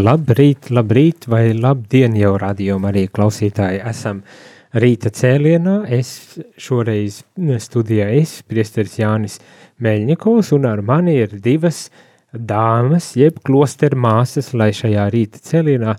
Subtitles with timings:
[0.00, 4.22] Labrīt, labrīt, vai labdien jau radījumā arī klausītāji esam
[4.80, 5.74] rīta cēlienā.
[5.92, 7.18] Es šoreiz
[7.60, 9.36] studijā es, priesteris Jānis
[9.84, 11.90] Meļņikovs, un ar mani ir divas
[12.32, 15.96] dāmas, jeb klosteru māsas, lai šajā rīta cēlienā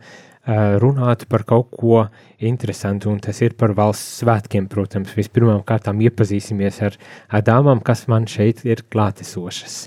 [0.82, 2.06] runātu par kaut ko
[2.42, 5.14] interesantu, un tas ir par valsts svētkiem, protams.
[5.14, 6.98] Vispirmām kārtām iepazīsimies ar,
[7.30, 9.84] ar dāmām, kas man šeit ir klātesošas.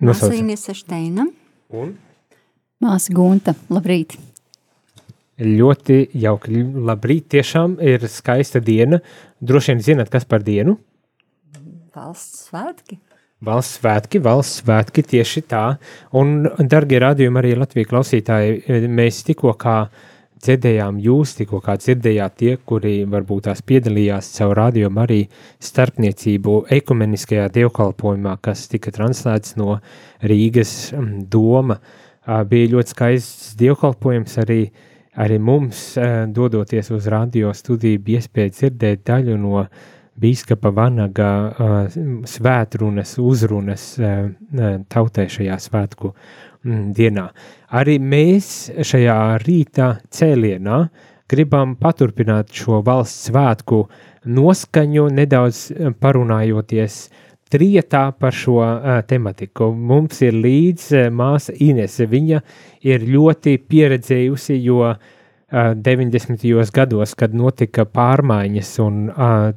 [0.00, 1.28] Māsa Inese Šteina.
[1.70, 1.94] Un?
[2.82, 4.16] Māsa Gunta, labrīt.
[5.40, 8.98] Ļoti jauki, labrīt, tiešām ir skaista diena.
[9.40, 10.76] Droši vien zināt, kas par dienu?
[11.96, 12.98] Valsts svētki.
[13.44, 15.64] Valsts svētki, valsts svētki, tieši tā.
[16.16, 19.76] Un, dargie radījumi arī Latvijas klausītāji, mēs tikko kā
[20.40, 25.20] dzirdējām jūs, tikko kā dzirdējāt tie, kuri varbūt tās piedalījās caur radījumu arī
[25.62, 29.78] starpniecību ekumeniskajā dievkalpojumā, kas tika translēts no
[30.24, 30.74] Rīgas
[31.30, 31.80] doma.
[32.50, 34.60] Bija ļoti skaists dievkalpojums arī,
[35.20, 35.94] arī mums,
[36.36, 39.64] dodoties uz radio studiju, bija iespēja dzirdēt daļu no
[40.20, 41.30] bīskapa Vanaga
[42.28, 43.86] svētrunas, uzrunas
[44.92, 46.12] tautai šajā svētku
[46.64, 47.30] dienā.
[47.76, 50.80] Arī mēs šajā rīta cēlienā
[51.30, 53.84] gribam paturpināt šo valsts svētku
[54.26, 55.68] noskaņu, nedaudz
[56.02, 57.04] parunājoties
[57.50, 59.70] trietā par šo uh, tematiku.
[59.74, 62.06] Mums ir līdz uh, māsa Inese.
[62.10, 62.42] Viņa
[62.86, 64.98] ir ļoti pieredzējusi, jo uh,
[65.50, 66.44] 90.
[66.74, 69.48] gados, kad notika pārmaiņas un uh,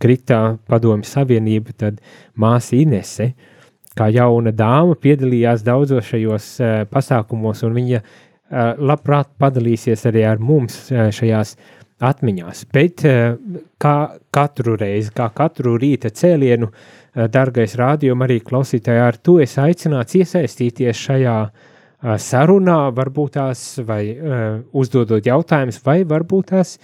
[0.00, 2.02] krita padomju savienība, tad
[2.34, 3.52] māsa Inese uh,
[3.96, 8.08] kā jauna dāma piedalījās daudzos šajos uh, pasākumos, un viņa uh,
[8.78, 11.56] labprāt padalīsies arī ar mums uh, šajās
[12.04, 12.66] atmiņās.
[12.76, 13.00] Bet
[13.80, 13.94] kā
[14.36, 16.66] katru reizi, kā katru rīta cēlienu,
[17.32, 21.36] dargais rādījuma arī klausītāji, ar to es aicināts iesaistīties šajā
[22.20, 24.02] sarunā, varbūt tās vai
[24.76, 26.74] uzdodot jautājumus, vai varbūt tās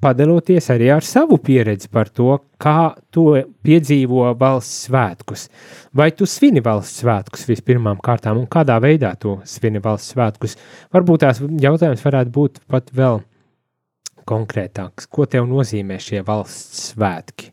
[0.00, 3.26] padaloties arī ar savu pieredzi par to, kā to
[3.64, 5.48] piedzīvo valsts svētkus.
[5.94, 10.56] Vai tu svini valsts svētkus vispirmām kārtām un kādā veidā tu svini valsts svētkus?
[10.94, 13.20] Varbūt tās jautājums varētu būt pat vēl
[14.28, 15.08] konkrētāks.
[15.10, 17.51] Ko tev nozīmē šie valsts svētki?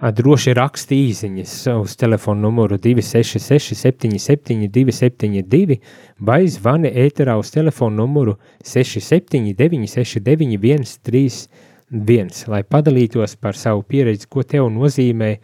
[0.00, 5.76] Droši raksti īsiņas uz telefona numuru 266, 77, 272
[6.24, 14.40] vai zvani ēterā uz telefona numuru 679, 69, 131, lai padalītos par savu pieredzi, ko
[14.40, 15.34] tev nozīmē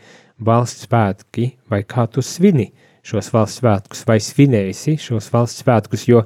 [0.41, 2.71] valsts svētki vai kā tu svini
[3.05, 6.25] šos valsts svētkus vai svinēsi šos valsts svētkus, jo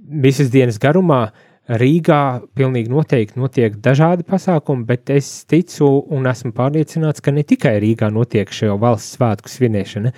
[0.00, 2.22] visas dienas garumā uh, Rīgā
[2.58, 8.08] pilnīgi noteikti notiek dažādi pasākumi, bet es ticu un esmu pārliecināts, ka ne tikai Rīgā
[8.10, 10.10] notiek šo valsts svētku svinēšana.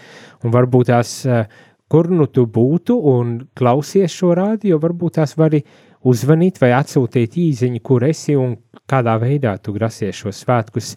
[0.44, 1.46] Un varbūt tās, eh,
[1.92, 5.62] kur nu tu būtu un klausies šo rādio, varbūt tās vari
[6.04, 8.56] uzvanīt vai atsūtīt īziņu, kur esi un
[8.88, 10.96] kādā veidā tu grasies šos svētkus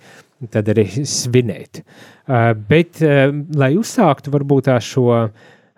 [0.52, 1.84] tad arī svinēt.
[2.28, 5.30] Uh, bet, uh, lai uzsāktu varbūt tā šo uh,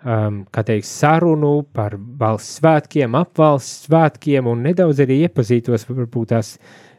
[0.04, 6.54] um, teikt, sarunu par valsts svētkiem, apvalsts svētkiem un nedaudz arī iepazītos varbūt tās,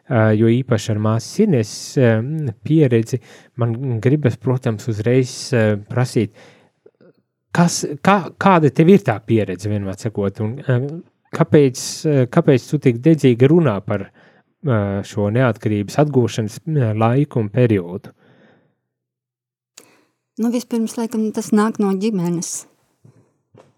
[0.09, 2.31] uh, jo īpaši ar māsas Ines um,
[2.65, 3.21] pieredzi,
[3.61, 6.35] man gribas, protams, uzreiz uh, prasīt,
[7.55, 10.87] kas, kā, kāda tev ir tā pieredze, vienmēr sakot, un uh,
[11.35, 17.53] kāpēc, uh, kāpēc tu tik dedzīgi runā par uh, šo neatkarības atgūšanas uh, laiku un
[17.53, 18.15] periodu?
[20.39, 22.68] Nu, vispirms, laikam, tas nāk no ģimenes.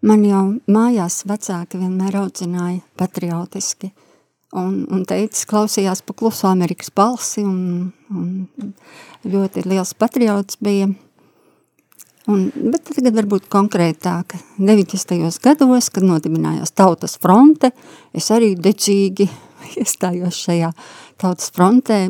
[0.02, 3.92] Man jau mājās vecāki vienmēr audzināja patriotiski
[4.58, 8.74] un, un teicis, klausījās pa kluso Amerikas balsi un, un
[9.30, 10.90] ļoti liels patriots bija.
[12.30, 15.22] Un, bet tagad varbūt konkrētāk, 90.
[15.42, 17.72] gados, kad nodibinājās Tautas fronte,
[18.14, 19.30] es arī dedzīgi
[19.82, 20.72] iestājos šajā
[21.22, 22.08] Tautas frontē,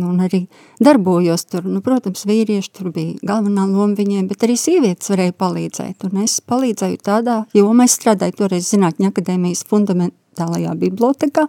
[0.00, 0.46] un arī
[0.82, 1.66] darbojos tur.
[1.68, 6.08] Nu, protams, vīrieši tur bija galvenā loma viņiem, bet arī sievietes varēja palīdzēt.
[6.08, 11.46] Un es palīdzēju tādā jomā, es strādāju toreiz Zinātņu akadēmijas fundament, tālajā bibliotekā,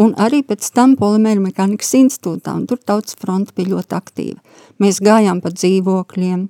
[0.00, 4.60] un arī pēc tam Polimēra mehānikas institūtā, un tur tautas fronte bija ļoti aktīva.
[4.82, 6.46] Mēs gājām pa dzīvokļiem,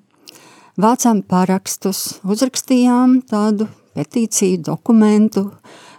[0.81, 5.50] vācām parakstus, uzrakstījām tādu petīciju, dokumentu,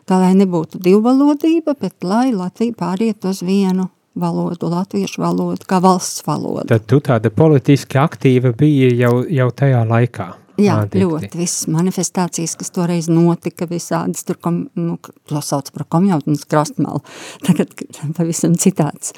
[0.10, 3.90] tā lai nebūtu divvalodība, bet lai Latvija pāriet uz vienu
[4.20, 6.68] valodu, latviešu valodu, kā valsts valodu.
[6.72, 10.32] Tad tu tāda politiski aktīva bija jau, jau tajā laikā.
[10.56, 11.04] Jā, Ādikti.
[11.04, 11.30] ļoti.
[11.36, 14.96] Visas manifestācijas, kas toreiz notika, visādas tur, kom, nu,
[15.28, 17.04] to sauc par komjautnes krastmalu,
[17.48, 17.74] tagad
[18.16, 19.12] pavisam citāds.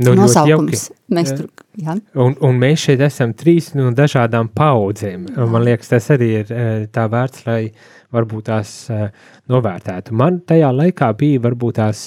[0.00, 0.86] Nu, Nosaukums.
[1.12, 1.98] Mēs tur, jā.
[2.16, 5.26] Un, un mēs šeit esam trīs no dažādām paudzēm.
[5.36, 7.66] Un Man liekas, tas arī ir eh, tā vērts, lai
[8.14, 9.10] varbūt tās eh,
[9.52, 10.16] novērtētu.
[10.16, 12.06] Man tajā laikā bija varbūt tās,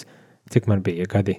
[0.50, 1.38] cik man bija gadi,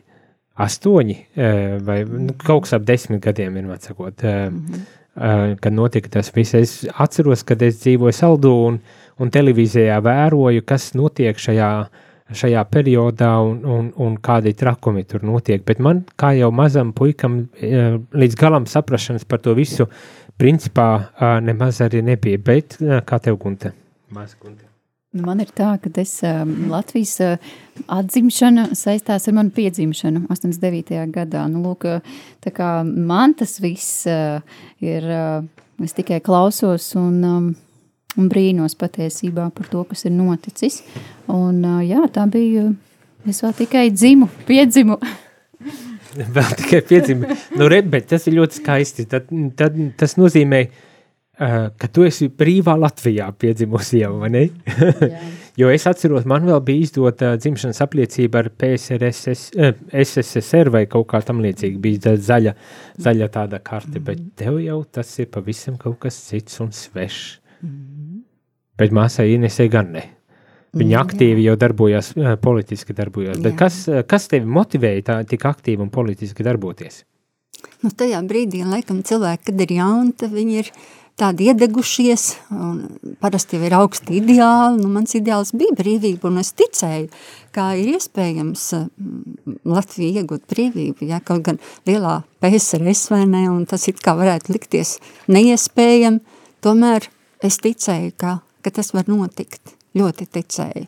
[0.56, 6.16] astoņi eh, vai nu, kaut kas ap desmit gadiem, vienmēr sakot, eh, eh, kad notika
[6.18, 6.56] tas viss.
[6.56, 8.80] Es atceros, kad es dzīvoju saldū un,
[9.20, 11.70] un televīzijā vēroju, kas notiek šajā
[12.26, 15.62] šajā periodā un, un, un kādi trakumi tur notiek.
[15.62, 19.86] Bet man, kā jau mazam puikam, līdz galam saprašanas par to visu,
[20.34, 20.90] principā
[21.46, 22.42] nemaz arī nebija.
[22.42, 23.76] Bet kā tev, Gunte?
[24.10, 24.66] Maz, Gunte.
[25.16, 27.52] Nu, Man ir tā, ka es, um, Latvijas uh,
[27.92, 30.98] atzimšana saistās ar manu piedzimšanu 89.
[31.14, 31.46] gadā.
[31.48, 34.42] Nu, lūk, uh, tā kā man tas viss uh,
[34.84, 35.46] ir, uh,
[35.84, 37.46] es tikai klausos un, um,
[38.16, 40.82] un brīnos patiesībā par to, kas ir noticis.
[41.32, 42.66] Un, uh, jā, tā bija,
[43.24, 44.98] es vēl tikai dzimu, piedzimu.
[46.16, 47.38] Vēl tikai piedzima.
[47.56, 49.08] Nu, re, bet tas ir ļoti skaisti.
[49.08, 50.95] Tad, tad, tas nozīmē, uh,
[51.36, 54.42] ka tu esi brīvā Latvijā piedzimusi jau, vai ne?
[55.60, 61.08] jo es atceros, man vēl bija izdota dzimšanas apliecība ar PSRS, eh, SSSR vai kaut
[61.12, 61.80] kā tam līdzīgi.
[61.82, 62.54] Bija zaļa,
[63.04, 67.36] zaļa tāda karte, bet tev jau tas ir pavisam kaut kas cits un svešs.
[68.76, 70.06] Bet māsai Inesē gan ne.
[70.76, 73.44] Viņa aktīvi jau darbojās, eh, politiski darbojās.
[73.56, 77.04] Kas, eh, kas tevi motivēja tā tik aktīvi un politiski darboties?
[77.84, 80.70] Nu, tajā brīdī, laikam, cilvēki, kad ir jauni, tad viņi ir
[81.16, 82.80] tādi iedegušies, un
[83.22, 84.82] parasti jau ir augsti ideāli.
[84.82, 87.08] Nu, mans ideāls bija brīvība, un es ticēju,
[87.56, 93.64] kā ir iespējams mm, Latvija iegūt brīvību, ja, kaut gan lielā PSRS vai ne, un
[93.68, 94.98] tas it kā varētu likties
[95.32, 96.20] neiespējami,
[96.64, 97.08] tomēr
[97.46, 100.86] es ticēju, ka, ka tas var notikt, ļoti ticēju.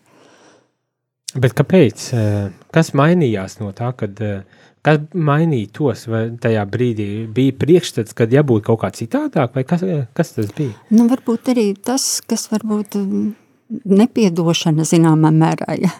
[1.37, 2.07] Bet kāpēc?
[2.17, 4.41] Eh, Kas mainījās no tā, kad eh,
[4.87, 9.85] kas mainīja tos, vai tajā brīdī bija priekšstats, kad jābūt kaut kā citādāk, vai kas,
[10.17, 10.75] kas tas bija?
[10.95, 13.29] Nu, varbūt arī tas, kas varbūt mm,
[13.69, 15.93] nepiedošana zināmā mērā, ja.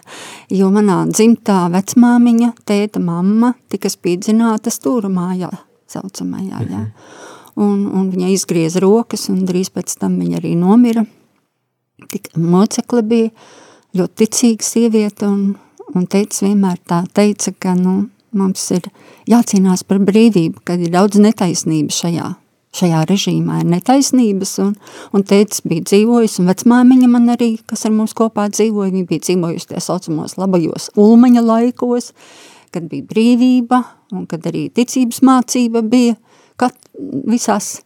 [0.53, 5.51] jo manā dzimtā vecmāmiņa, tēta, mamma tika spīdzināta stūra mājā,
[5.89, 6.85] saucamajā, ja.
[7.59, 11.03] Un, un viņa izgrieza rokas, un drīz pēc tam viņa arī nomira.
[12.09, 13.31] Tik mocekle bija
[13.99, 15.57] ļoti ticīga sieviete, un,
[15.91, 18.05] un teica vienmēr tā teica, ka, nu,
[18.37, 18.89] mums ir
[19.29, 22.27] jācīnās par brīvību, kad ir daudz netaisnība šajā,
[22.79, 23.61] šajā režīmā.
[23.63, 24.73] Ir netaisnības, un,
[25.15, 29.25] un tētis bija dzīvojis, un vecmāmiņa man arī, kas ar mums kopā dzīvoja, viņa bija
[29.27, 32.11] dzīvojusi tie saucamos labajos ulmaņa laikos,
[32.75, 33.83] kad bija brīvība,
[34.13, 36.17] un kad arī ticības mācība bija,
[36.59, 36.75] kat,
[37.29, 37.77] visās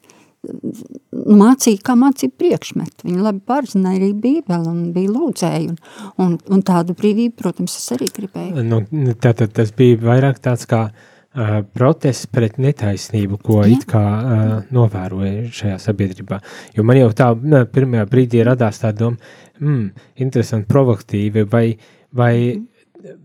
[1.24, 3.08] mācīja, kā mācīja priekšmetu.
[3.08, 5.80] Viņa labi pārzināja arī bībeli un bija lūdzēji, un,
[6.24, 8.66] un, un tādu brīvību, protams, es arī gribēju.
[8.68, 8.84] Nu,
[9.22, 13.72] tātad tas bija vairāk tāds kā uh, protests pret netaisnību, ko Jā.
[13.76, 16.42] it kā uh, novēroja šajā sabiedrībā.
[16.78, 19.88] Jo man jau tā nē, pirmajā brīdī radās tā doma, mm,
[20.26, 21.66] interesanti, provokatīvi, vai,
[22.12, 22.36] vai,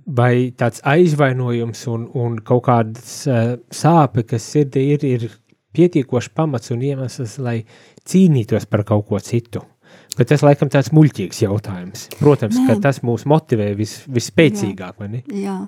[0.06, 5.30] vai tāds aizvainojums un, un kaut kādas uh, sāpe, kas sirdī ir, ir
[5.76, 7.58] pietiekoši pamats un iemesls, lai
[8.08, 9.64] cīnītos par kaut ko citu.
[10.18, 12.08] Bet tas laikam tāds muļķīgs jautājums.
[12.18, 12.64] Protams, Nē.
[12.66, 15.20] ka tas mūs motivē vis, visspēcīgāk, vai ne?
[15.30, 15.60] Jā,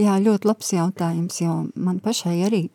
[0.00, 2.66] jā, ļoti labs jautājums, jo man pašai arī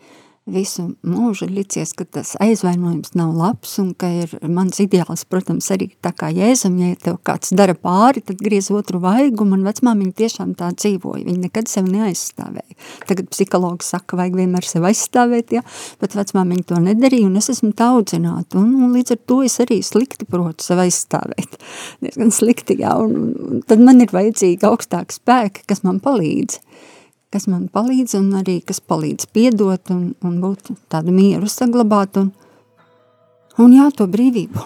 [0.51, 5.89] visu mūžu licies, ka tas aizvainojums nav labs un ka ir mans ideāls, protams, arī
[6.03, 10.53] tā kā jēzum, ja tev kāds dara pāri, tad griez otru vaigu, un vecmāmiņa tiešām
[10.59, 12.77] tā dzīvoja, viņa nekad sevi neaizstāvēja.
[13.09, 15.63] Tagad psihologi saka, vajag vienmēr sevi aizstāvēt, ja,
[16.01, 19.59] bet vecmāmiņa to nedarīja, un es esmu tā audzināta, un, un līdz ar to es
[19.63, 21.59] arī slikti protu sevi aizstāvēt.
[22.05, 26.61] Diezgan slikti, jā, un, un tad man ir vajadzīgi augstāki spēki, kas man palīdz
[27.33, 32.31] kas man palīdz un arī kas palīdz piedot un, un būt tādu mieru saglabāt un,
[33.61, 34.65] un jā, to brīvību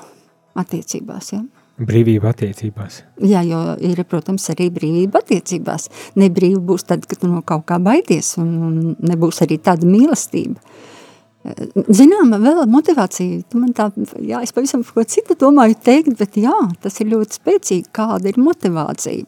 [0.64, 1.44] attiecībās, jā.
[1.84, 3.00] Brīvība attiecībās.
[3.26, 5.88] Jā, jo ir, protams, arī brīvība attiecībās.
[6.22, 10.62] Nebrīva būs tad, kad tu no kaut kā baidies un, un nebūs arī tāda mīlestība.
[11.92, 13.90] Zināma vēl motivācija, tu man tā,
[14.24, 16.54] jā, es pavisam ko citu domāju teikt, bet jā,
[16.86, 19.26] tas ir ļoti spēcīgi, kāda ir motivācija.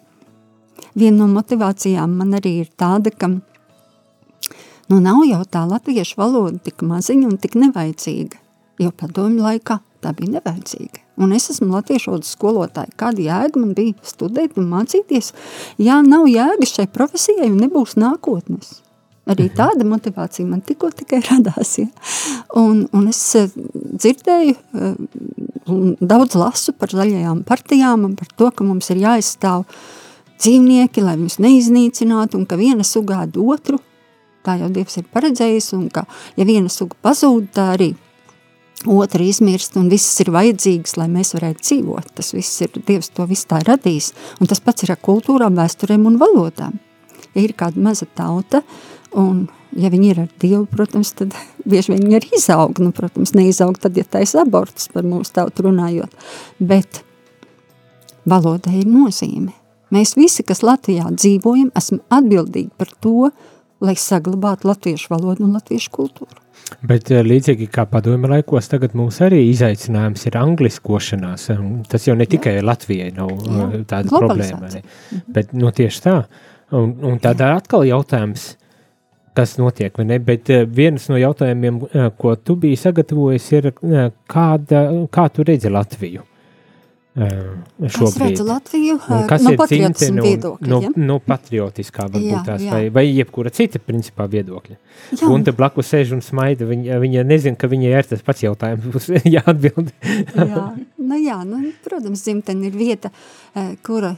[0.95, 6.85] Viena no motivācijām man arī ir tāda, ka nu, nav jau tā latviešu valoda tik
[6.85, 8.39] maziņa un tik nevajadzīga,
[8.83, 11.01] jo padomju laikā tā bija nevajadzīga.
[11.21, 12.91] Un es esmu latviešu valodas skolotāja.
[12.99, 15.31] Kāda jēga man bija studēt un mācīties?
[15.81, 18.81] Ja nav jēga šai profesijai un nebūs nākotnes.
[19.25, 19.55] Arī mhm.
[19.57, 21.77] tāda motivācija man tikko tikai radās.
[21.81, 21.87] Ja?
[22.61, 24.97] Un, un es eh, dzirdēju, eh,
[25.99, 29.65] daudz lasu par zaļajām partijām un par to, ka mums ir jāizstāv
[30.41, 33.79] dzīvnieki, lai viņus neiznīcinātu un ka viena sugāda otru.
[34.45, 36.05] Tā jau Dievs ir paredzējis un ka,
[36.37, 37.93] ja viena suga pazūd, tā arī
[38.85, 42.11] otra izmirst, un viss ir vajadzīgs, lai mēs varētu dzīvot.
[42.19, 46.05] Tas viss ir, Dievs to visu tā radījis, un tas pats ir ar kultūrām, vēsturēm
[46.11, 46.77] un valodām.
[47.33, 48.61] Ja ir kāda maza tauta,
[49.17, 51.33] un ja viņi ir ar Dievu, protams, tad
[51.69, 55.67] bieži vien viņi arī izaug, nu, protams, neizaug tad, ja taisa abortus par mūsu tautu
[55.69, 56.13] runājot,
[56.59, 57.01] bet
[58.29, 59.55] valodai ir nozīme.
[59.93, 63.29] Mēs visi, kas Latvijā dzīvojam, esam atbildīgi par to,
[63.83, 66.41] lai saglabātu latviešu valodu un latviešu kultūru.
[66.85, 71.47] Bet eh, līdzīgi kā padomju laikos, tagad mums arī izaicinājums ir angliskošanās.
[71.91, 72.65] Tas jau ne tikai Jā.
[72.65, 73.69] Latvijai nav Jā.
[73.69, 74.81] Eh, tāda problēma, ne?
[74.81, 75.25] Mhm.
[75.37, 76.19] bet nu, tieši tā.
[76.75, 78.55] Un, un tādā atkal jautājums,
[79.37, 80.19] kas notiek, vai ne?
[80.23, 81.83] Bet eh, viens no jautājumiem,
[82.17, 83.73] ko tu biji sagatavojis, ir,
[84.31, 86.25] kāda, kā tu redzi Latviju?
[87.15, 88.09] Šobrīd.
[88.11, 88.97] Es redzu Latviju
[89.29, 90.67] kas no patriotismu viedokļa.
[90.67, 90.91] No, ja?
[90.99, 92.73] no patriotiskā varbūt jā, tās, jā.
[92.75, 94.75] Vai, vai jebkura cita principā viedokļa.
[95.15, 95.29] Jā.
[95.31, 98.89] Un te blakus sēž un smaida, viņa, viņa nezina, ka viņai ir tas pats jautājums,
[98.91, 99.07] būs
[99.37, 99.93] jāatbild.
[100.35, 100.65] jā,
[100.99, 103.13] nu jā, nu, protams, dzimtene ir vieta,
[103.87, 104.15] kura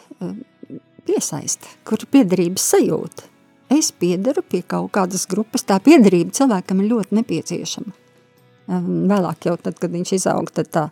[1.08, 3.30] piesaista, kura piederības sajūta.
[3.78, 7.96] Es piedaru pie kaut kādas grupas, tā piederība cilvēkam ir ļoti nepieciešama.
[8.68, 10.86] Vēlāk jau tad, kad viņš izaug, tad tā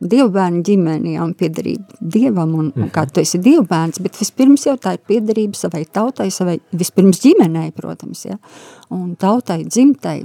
[0.00, 4.96] dievbērnu ģimeni un piederība dievam un, un kā tu esi dievbērns, bet vispirms jau tā
[4.96, 8.38] ir piederība savai tautai, savai vispirms ģimenei, protams, ja,
[8.96, 10.20] un tautai, dzimtai.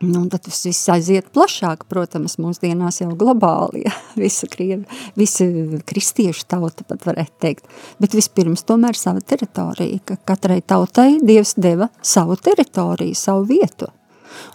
[0.00, 3.92] Nu, tad tas viss aiziet plašāk, protams, mūsdienās jau globāli, ja,
[4.22, 4.86] visa krievi,
[5.20, 5.44] visa
[5.86, 7.68] kristiešu tauta pat varētu teikt.
[8.00, 13.92] Bet vispirms tomēr sava teritorija, ka katrai tautai Dievs deva savu teritoriju, savu vietu.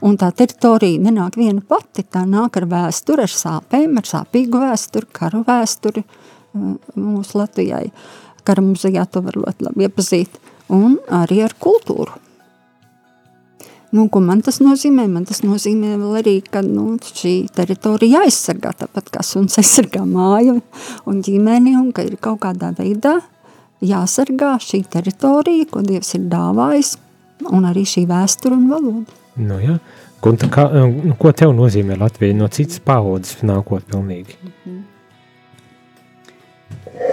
[0.05, 5.10] Un tā teritorija nenāk viena pati, tā nāk ar vēsturi, ar sāpēm, ar sāpīgu vēsturi,
[5.15, 7.88] karu vēsturi uh, mūsu Latvijai.
[8.46, 10.39] Kara muzejā to var ļoti labi iepazīt.
[10.74, 12.22] Un arī ar kultūru.
[13.96, 15.05] Nu, ko man tas nozīmē?
[15.08, 20.58] Man tas nozīmē arī, ka nu, šī teritorija jāaizsargā tāpat kā suns aizsargā māju
[21.08, 23.20] un ģimeni, un ka ir kaut kādā veidā
[23.86, 26.96] jāsargā šī teritorija, ko Dievs ir dāvājis,
[27.51, 29.22] un arī šī vēstura un valoda.
[29.36, 29.80] Nu, ja.
[30.25, 34.38] Un kā, nu, ko tev nozīmē Latvija no citas paudzes nākot pilnīgi?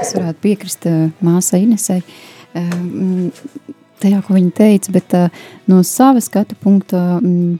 [0.00, 3.43] Es varētu piekrist uh, māsai Inesai uh,
[4.00, 7.59] tajā, ko viņa teica, bet uh, no sava skatu punkta um,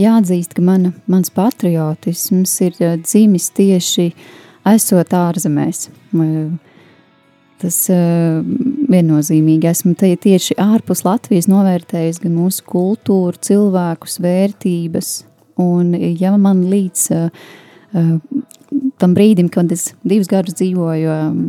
[0.00, 4.08] jāatzīst, ka mana, mans patriotisms ir uh, dzimis tieši
[4.70, 5.90] esot ārzemēs.
[6.14, 6.69] Uh,
[7.60, 8.40] Tas uh,
[8.90, 15.12] viennozīmīgi esmu tieši ārpus Latvijas novērtējis gan mūsu kultūru, cilvēkus, vērtības.
[15.60, 17.44] Un, ja man līdz uh,
[17.92, 18.14] uh,
[19.02, 21.44] tam brīdim, kad es divus gadus dzīvoju um,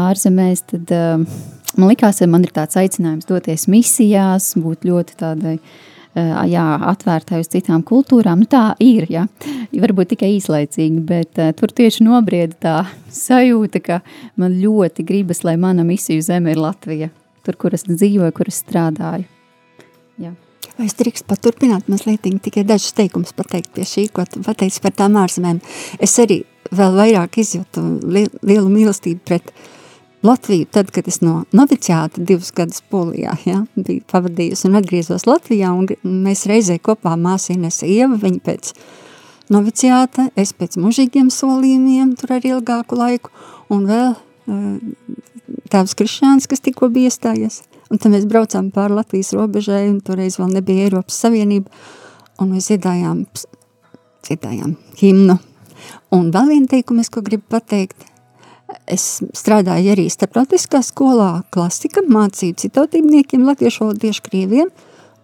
[0.00, 1.40] ārzemēs, tad uh,
[1.76, 5.78] man likās, ka man ir tāds aicinājums doties misijās, būt ļoti tādai uh,
[6.18, 8.42] jā, atvērtai uz citām kultūrām.
[8.42, 9.26] Nu, tā ir, ja.
[9.70, 12.76] varbūt tikai īslaicīgi, bet uh, tur tieši nobrieda tā
[13.24, 14.00] sajūta, ka
[14.40, 17.10] man ļoti gribas, lai mana misiju zeme ir Latvija.
[17.46, 19.24] Tur, kur es dzīvoju, kur es strādāju.
[20.20, 20.34] Jā.
[20.76, 24.92] Vai es drīkst paturpināt mazliet tikai dažus teikumus pateikt pie šī, ko tu pateici par
[24.96, 25.60] tām ārzemēm.
[26.00, 26.42] Es arī
[26.76, 29.68] vēl vairāk izjūtu lielu mīlestību pret uh,
[30.22, 35.70] Latviju, tad, kad es no noviciāta divus gadus Polijā ja, biju pavadījusi un atgriezos Latvijā,
[35.72, 35.88] un
[36.26, 38.74] mēs reizē kopā māsīnes Ieva, viņa pēc
[39.48, 43.32] noviciāta, es pēc mužīgiem solījumiem, tur arī ilgāku laiku,
[43.72, 44.68] un vēl uh,
[45.72, 50.36] tēvs Krišāns, kas tikko bija iestājies, un tad mēs braucām pār Latvijas robežai, un toreiz
[50.36, 51.72] vēl nebija Eiropas Savienība,
[52.44, 53.24] un mēs dziedājām,
[54.28, 55.40] dziedājām himnu.
[56.12, 58.09] Un vēl viena teikumu, ko gribu pateikt,
[58.90, 64.70] Es strādāju arī starptautiskā skolā, klasika, mācīju citautībniekiem, latviešu valodu tieši krieviem,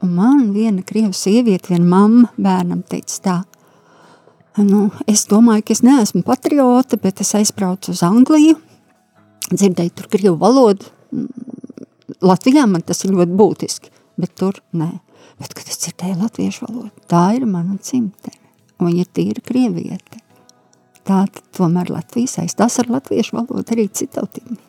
[0.04, 3.36] un man viena krievu sieviete, viena mamma bērnam teica tā,
[4.64, 8.56] nu, es domāju, ka es neesmu patriota, bet es aizbraucu uz Angliju,
[9.52, 10.92] dzirdēju tur krievu valodu,
[12.24, 14.92] Latvijā man tas ir ļoti būtiski, bet tur nē.
[15.36, 18.38] Bet, kad es dzirdēju latviešu valodu, tā ir mana cimtene,
[18.78, 20.22] un viņa ir tīra krieviete.
[21.06, 24.66] Tātad tomēr Latvija saistās ar latviešu valodu arī citautībniekiem.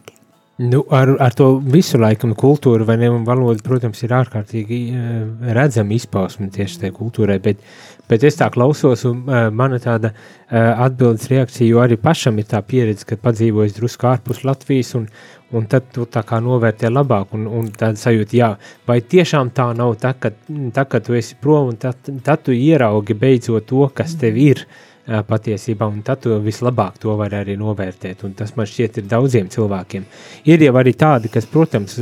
[0.58, 5.94] Nu, ar, ar to visu laikam kultūru vai ne, valoda, protams, ir ārkārtīgi uh, redzama
[5.94, 7.62] izpausme tieši tajā kultūrai, bet,
[8.10, 12.50] bet es tā klausos, un uh, mana tāda uh, atbildes reakcija, jo arī pašam ir
[12.50, 15.06] tā pieredze, kad padzīvojis drusku ārpus Latvijas, un,
[15.54, 18.52] un tad tu tā kā novērtē labāk, un, un tāda sajūta, jā,
[18.90, 20.34] vai tiešām tā nav tā, ka,
[20.74, 24.66] tā, ka tu esi prom, un tad, tad tu ieraugi beidzot to, kas tev ir,
[24.66, 29.48] uh, patiesībā, un tad vislabāk to var arī novērtēt, un tas man šķiet ir daudziem
[29.54, 30.06] cilvēkiem.
[30.52, 31.96] Ir jau arī tādi, kas, protams,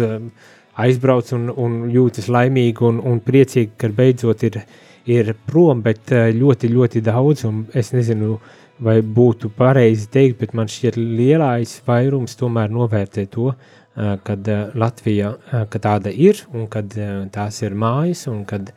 [0.81, 4.59] aizbrauc un, un jūtas laimīgi un, un priecīgi, ka beidzot ir,
[5.05, 8.39] ir prom, bet ļoti, ļoti daudz, un es nezinu,
[8.85, 13.53] vai būtu pareizi teikt, bet man šķiet lielais vairums tomēr novērtē to,
[13.95, 15.29] kad Latvija,
[15.71, 16.89] ka tāda ir, un kad
[17.31, 18.74] tās ir mājas, un kad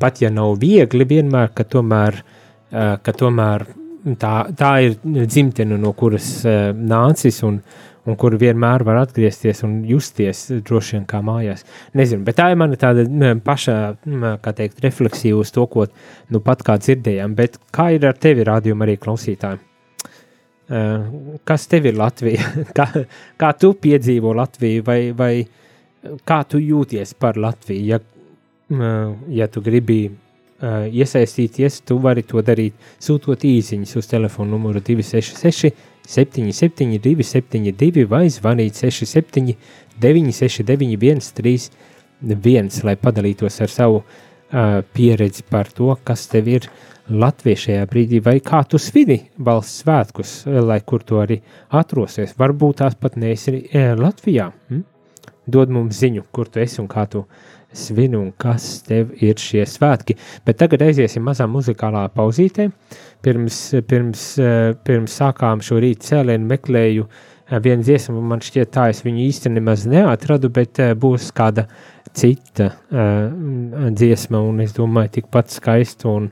[0.00, 2.35] pat ja nav viegli vienmēr, ka tomēr uh,
[2.70, 3.66] ka tomēr
[4.14, 7.58] tā, tā ir dzimtene, no kuras eh, nācis un,
[8.06, 11.64] un kur vienmēr var atgriezties un justies droši vien kā mājās.
[11.98, 13.06] Nezinu, bet tā ir mana tāda
[13.44, 13.76] paša,
[14.44, 15.88] kā teikt, refleksija uz to, ko
[16.30, 19.64] nu pat kā dzirdējām, bet kā ir ar tevi rādījumu arī klausītājiem?
[20.66, 21.08] Eh,
[21.46, 22.52] kas tev ir Latvija?
[22.78, 22.90] kā,
[23.38, 25.32] kā tu piedzīvo Latviju vai, vai
[26.26, 27.96] kā tu jūties par Latviju?
[27.96, 28.02] Ja,
[29.30, 30.08] ja tu gribi
[30.60, 35.72] uh, iesaistīties, tu vari to darīt sūtot īsiņas uz telefonu numuru 266
[36.06, 39.56] 77 272 vai zvanīt 67
[40.00, 46.68] 969 131, lai padalītos ar savu uh, pieredzi par to, kas tev ir
[47.06, 51.38] latviešajā brīdī, vai kā tu svidi valsts svētkus, lai kur tu arī
[51.70, 52.34] atrosies.
[52.38, 54.50] Varbūt tās pat neesi Latvijā.
[54.70, 54.82] Hm?
[55.46, 59.38] Dod mums ziņu, kur tu esi un kā tu esi svin un kas tev ir
[59.40, 60.16] šie svētki.
[60.46, 62.70] Bet tagad aiziesim mazā muzikālā pauzītē.
[63.24, 64.26] Pirms, pirms,
[64.86, 69.54] pirms sākām šo rītu cēlienu meklēju eh, vienu dziesmu, man šķiet tā, es viņu īsti
[69.56, 71.66] nemaz neatradu, bet eh, būs kāda
[72.16, 76.30] cita uh, dziesma, un es domāju, tikpat skaista un,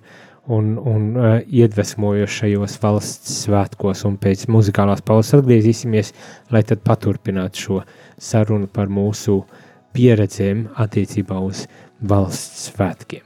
[0.49, 6.15] un, un uh, iedvesmojošajos valsts svētkos, un pēc muzikālās pauzes atgriezīsimies,
[6.55, 7.83] lai tad paturpinātu šo
[8.17, 9.61] sarunu par mūsu uh,
[9.95, 11.67] pieredzēm attiecībā uz
[12.03, 13.25] valsts svētkiem.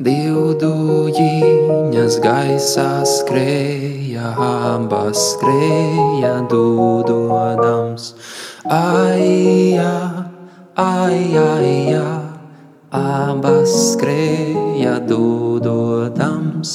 [0.00, 8.16] Divdujiņas gaisā skrēja, abas skrēja dūdodams.
[8.64, 9.92] Aijā,
[10.80, 12.08] aijā, aijā,
[12.96, 16.70] abas skrēja dūdodams.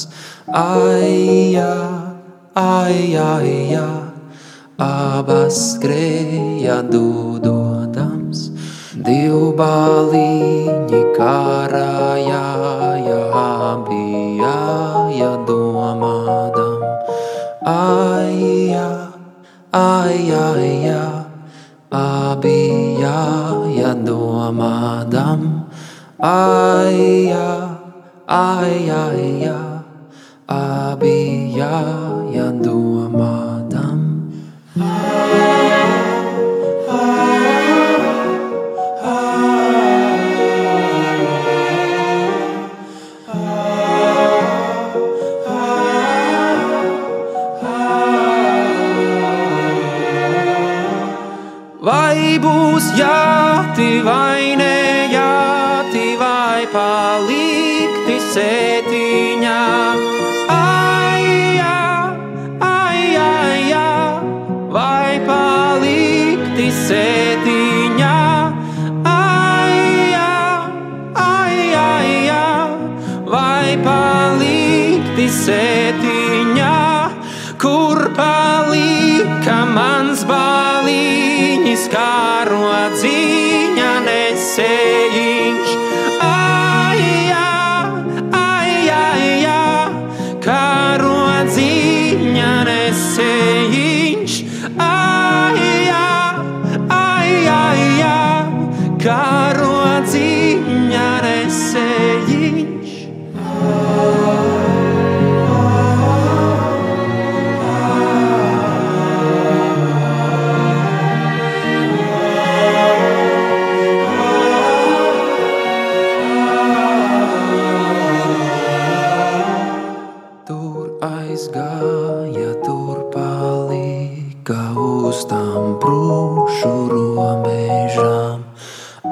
[0.46, 1.74] Aijā,
[2.56, 3.86] aijā, aijā,
[4.78, 8.50] abas skrēja dūdodams,
[9.08, 12.46] divbalīņi karājā,
[13.42, 16.84] abi jāja domādam.
[17.66, 18.88] Aijā,
[19.74, 21.04] aijā, aijā,
[21.90, 22.60] abi
[23.02, 25.66] jāja domādam.
[28.26, 29.86] Aijā, aijā,
[30.50, 32.74] aijā abi jādomādam.
[51.86, 57.55] Vai būs jāti vai ne jāti vai palikti
[58.36, 60.15] sētiņā?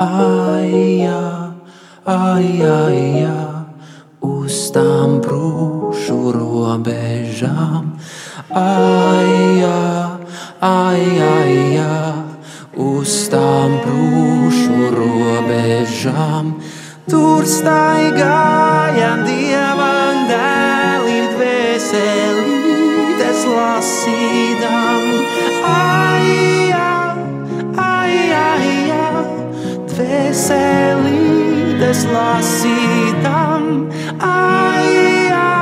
[0.04, 1.54] aija,
[2.06, 3.38] aija, aija,
[4.22, 7.94] uz tām brūšu robežām.
[8.50, 9.80] Aija,
[10.60, 11.96] aija, aija,
[12.76, 16.56] uz tām brūšu robežām.
[17.10, 22.43] Tur staigāja dievam dēlim dvēseli.
[30.34, 33.68] Dvēselītes lasīdam.
[34.18, 34.88] Ai,
[35.30, 35.60] jā,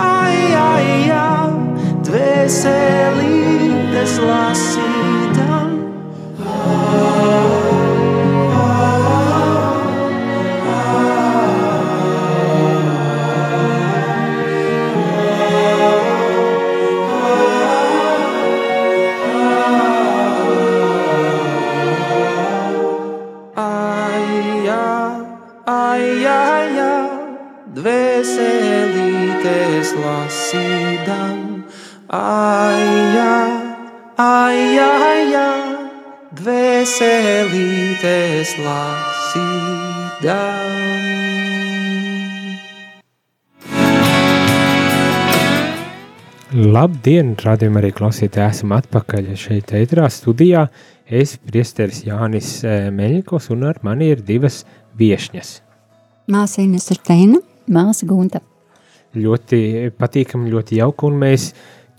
[0.00, 1.28] ai, ai, jā,
[29.98, 31.64] lasīdam.
[32.12, 33.18] Ai,
[34.20, 34.56] ai,
[35.32, 35.48] jā,
[36.42, 38.00] dvēselītes
[38.62, 39.92] lasīdam.
[46.52, 50.66] Labdien, rādījumā arī klausītāji, esam atpakaļ šeit ētrā studijā.
[51.08, 54.66] Es, priesteris Jānis eh, Meļņikos, un ar mani ir divas
[55.00, 55.62] viešņas.
[56.32, 57.40] Māsa Ines ir Teina.
[57.72, 58.42] Māsa Gunta.
[59.12, 61.50] Ļoti patīkami, ļoti jauki, un mēs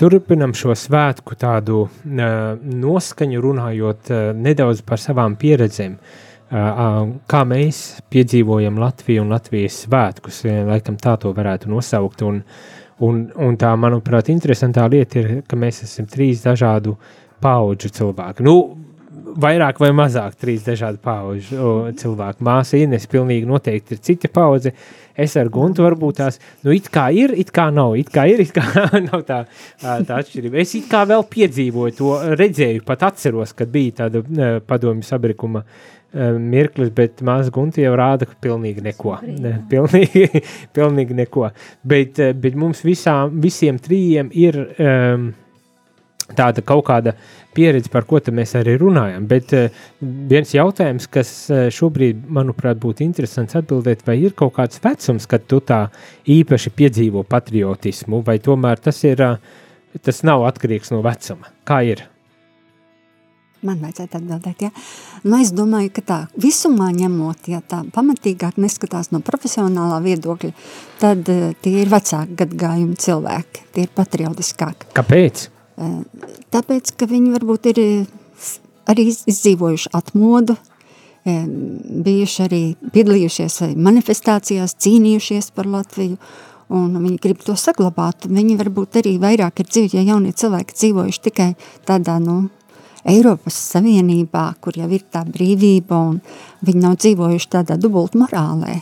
[0.01, 5.97] turpinam šo svētku tādu noskaņu, runājot nedaudz par savām pieredzēm.
[6.53, 7.81] Kā mēs
[8.13, 12.21] piedzīvojam Latviju un Latvijas svētkus, laikam tā to varētu nosaukt.
[12.25, 12.41] Un,
[13.05, 16.97] un, un tā, manuprāt, interesantā lieta ir, ka mēs esam trīs dažādu
[17.41, 18.45] paudžu cilvēki.
[18.45, 18.57] Nu,
[19.39, 22.43] vairāk vai mazāk trīs dažādi pauģu cilvēki.
[22.45, 24.73] Māsa Ines pilnīgi noteikti ir cita paudze.
[25.13, 28.41] Es ar Guntu varbūt tās, nu it kā ir, it kā nav, it kā ir,
[28.41, 28.63] it kā
[29.09, 29.43] nav tā,
[29.81, 30.61] tā atšķirība.
[30.63, 34.23] Es it kā vēl piedzīvoju to, redzēju, pat atceros, kad bija tāda
[34.65, 35.61] padomju sabrikuma
[36.13, 39.15] mirklis, bet māsa Gunta jau rāda, ka pilnīgi neko.
[39.25, 40.43] Ne, pilnīgi,
[40.75, 41.47] pilnīgi neko.
[41.85, 45.31] Bet, bet mums visām, visiem trījiem ir um,
[46.37, 47.15] tāda kaut kāda
[47.55, 49.25] pieredze, par ko mēs arī runājam.
[49.29, 54.81] Bet uh, viens jautājums, kas uh, šobrīd, manuprāt, būtu interesants atbildēt, vai ir kaut kāds
[54.83, 55.85] vecums, kad tu tā
[56.29, 61.53] īpaši piedzīvo patriotismu, vai tomēr tas, ir, uh, tas nav atkarīgs no vecuma?
[61.67, 62.07] Kā ir?
[63.63, 64.71] Man vajadzētu atbildēt, ja.
[65.23, 70.51] Nu, es domāju, ka tā visumā ņemot, ja tā pamatīgāk neskatās no profesionālā viedokļa,
[70.99, 71.31] tad
[71.63, 74.91] tie ir vecāki gadgājumi cilvēki, tie ir patriotiskāki.
[74.99, 75.47] Kāpēc?
[75.73, 76.03] Uh,
[76.53, 77.81] tāpēc, ka viņi varbūt ir
[78.89, 80.73] arī izdzīvojuši atmodu, uh,
[81.23, 86.17] bijuši arī piedalījušies manifestācijās, cīnījušies par Latviju,
[86.73, 88.27] un viņi grib to saglabāt.
[88.27, 91.49] Viņi varbūt arī vairāk ir dzīvi, ja jaunie cilvēki dzīvojuši tikai
[91.87, 92.49] tādā, nu,
[93.03, 96.21] Eiropas Savienībā, kur jau ir tā brīvība, un
[96.63, 98.79] viņi nav dzīvojuši tādā dubult morālē,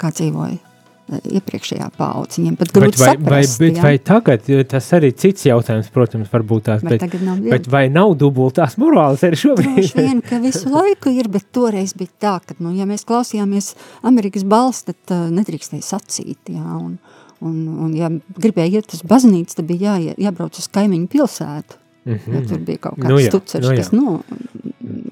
[0.00, 0.69] kā dzīvoja
[1.18, 2.40] iepriekšējā paudze.
[2.40, 3.58] Viņiem pat grūti vai, saprast.
[3.60, 3.84] Vai, bet, ja?
[3.84, 8.14] vai tagad, tas arī cits jautājums, protams, varbūt tās, bet, tagad nav bet vai nav
[8.20, 9.72] dubultās morāles arī šobrīd?
[9.78, 13.72] Droši vien, ka visu laiku ir, bet toreiz bija tā, ka, nu, ja mēs klausījāmies
[14.06, 16.96] Amerikas balss, tad uh, nedrīkstēja sacīt, jā, un,
[17.40, 21.80] un, un ja gribēja iet uz baznīcu, tad bija jā, jābrauc uz kaimiņu pilsētu.
[22.04, 22.34] Mm -hmm.
[22.34, 23.76] ja, tur bija kaut kāds Nu jā, stucers, nu jā.
[23.76, 24.20] kas no,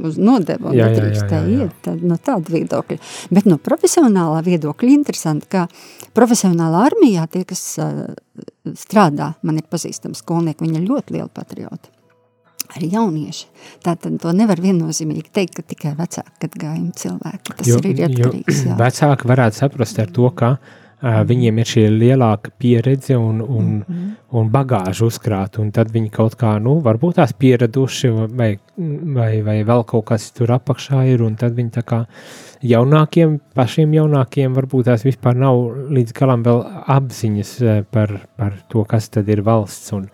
[0.04, 2.98] uz nodeva un nedrīkstēja iet tad, no tāda viedokļa.
[3.34, 5.66] Bet no profesionālā viedokļa interesanti, ka
[6.16, 8.02] profesionālā armijā tie, kas uh,
[8.78, 11.94] strādā, man ir pazīstams skolnieki, viņi ir ļoti lieli patrioti.
[12.76, 13.46] Arī jaunieši.
[13.86, 17.54] Tātad to nevar viennozīmīgi teikt, ka tikai vecāki gadgājumi cilvēki.
[17.56, 18.60] Tas Jo- ir jo atkarīgs.
[18.66, 18.76] jā.
[18.76, 23.82] Vecāki varētu saprast ar to, ka uh, viņiem ir šī lielāka pieredze un, un, mm.
[23.88, 24.10] -hmm.
[24.30, 28.58] un bagāža uzkrāta, un tad viņi kaut kā, nu, varbūt tās pieraduši, vai,
[29.14, 32.04] vai, vai vēl kaut kas tur apakšā ir, un tad viņi tā kā
[32.62, 35.60] jaunākiem, pašiem jaunākiem, varbūt tās vispār nav
[35.94, 40.08] līdz galam vēl apziņas eh, par, par to, kas tad ir valsts, un,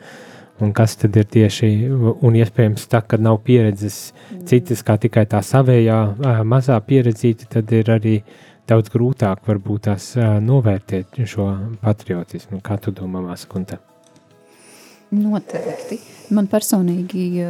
[0.61, 1.89] un kas tad ir tieši,
[2.21, 4.13] un iespējams tā, kad nav pieredzes
[4.45, 8.23] citas, kā tikai tā savējā ā, mazā pieredzīta, tad ir arī
[8.71, 10.13] daudz grūtāk varbūt tās
[10.45, 11.49] novērtēt šo
[11.83, 12.61] patriotismu.
[12.65, 13.81] Kā tu domā, Maskunta?
[15.15, 16.01] Noteikti.
[16.35, 17.45] Man personīgi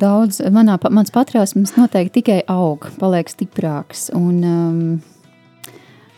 [0.00, 4.08] daudz, manā, mans patriotisms noteikti tikai aug, paliek stiprāks.
[4.16, 4.80] Un um,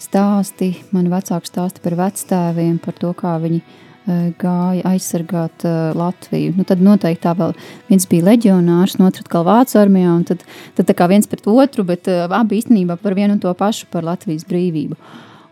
[0.03, 6.55] stāsti, man vecāki stāsti par vectēviem, par to, kā viņi uh, gāja aizsargāt uh, Latviju.
[6.57, 7.55] Nu, tad noteikti tā vēl
[7.89, 10.45] viens bija leģionārs, no otrs atkal Vācu armijā, un tad,
[10.79, 13.89] tad tā kā viens pret otru, bet uh, abi īstenībā par vienu un to pašu,
[13.91, 14.99] par Latvijas brīvību.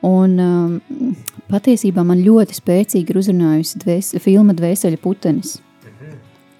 [0.04, 0.78] Un um,
[1.50, 5.56] patiesībā man ļoti spēcīgi ir uzrunājusi dvēs, filma Dvēseļa putenis.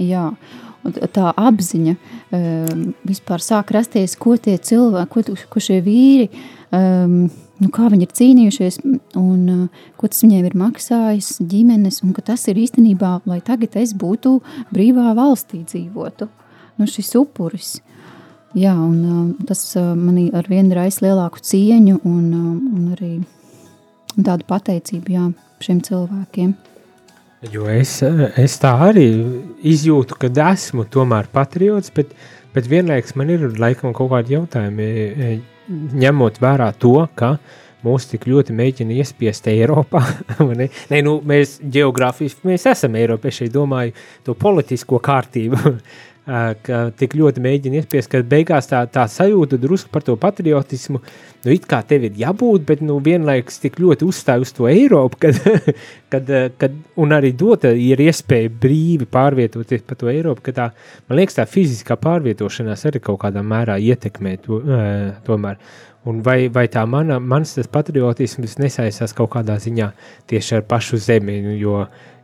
[0.01, 0.31] Jā,
[0.85, 6.31] un tā apziņa um, vispār sāk rasties, ko tie cilvēki, ko, ko šie vīri,
[6.75, 7.29] um,
[7.65, 8.79] nu, kā viņi ir cīnījušies
[9.19, 13.79] un uh, ko tas viņiem ir maksājis, ģimenes, un ka tas ir īstenībā, lai tagad
[13.81, 14.37] es būtu
[14.75, 16.29] brīvā valstī dzīvotu.
[16.79, 17.77] Nu, šis upuris.
[18.55, 23.15] Jā, un um, tas uh, manī ar vienu raisu lielāku cieņu un, um, un arī
[24.15, 25.25] tādu pateicību jā,
[25.65, 26.55] šiem cilvēkiem.
[27.53, 27.99] Jo es,
[28.41, 29.09] es tā arī
[29.67, 32.15] izjūtu, ka esmu tomēr patriots, bet,
[32.55, 35.33] bet vienlaikus man ir laikam kaut kādi jautājumi, e,
[35.69, 37.37] ņemot vērā to, ka
[37.85, 40.03] mūs tik ļoti mēģina iespiest Eiropā.
[40.61, 40.71] ne?
[40.91, 45.77] Nē, nu, mēs geogrāfiski mēs esam Eiropieši, domāju, to politisko kārtību.
[46.25, 51.01] Ka tik ļoti mēģina iespiest, ka beigās tā, tā sajūta drusku par to patriotismu,
[51.45, 55.21] nu it kā tev ir jābūt, bet nu vienlaikus tik ļoti uzstāj uz to Eiropu,
[55.25, 55.41] kad,
[56.15, 56.79] kad, kad
[57.19, 60.71] arī dota ir iespēja brīvi pārvietoties pa to Eiropu, tā,
[61.09, 64.63] man liekas, tā fiziskā pārvietošanās arī kaut kādā mērā ietekmē to,
[65.29, 65.61] tomēr.
[66.05, 69.87] Un vai, vai tā mana, mans patriotisms nesaistās kaut kādā ziņā
[70.29, 71.79] tieši ar pašu zemi, nu, jo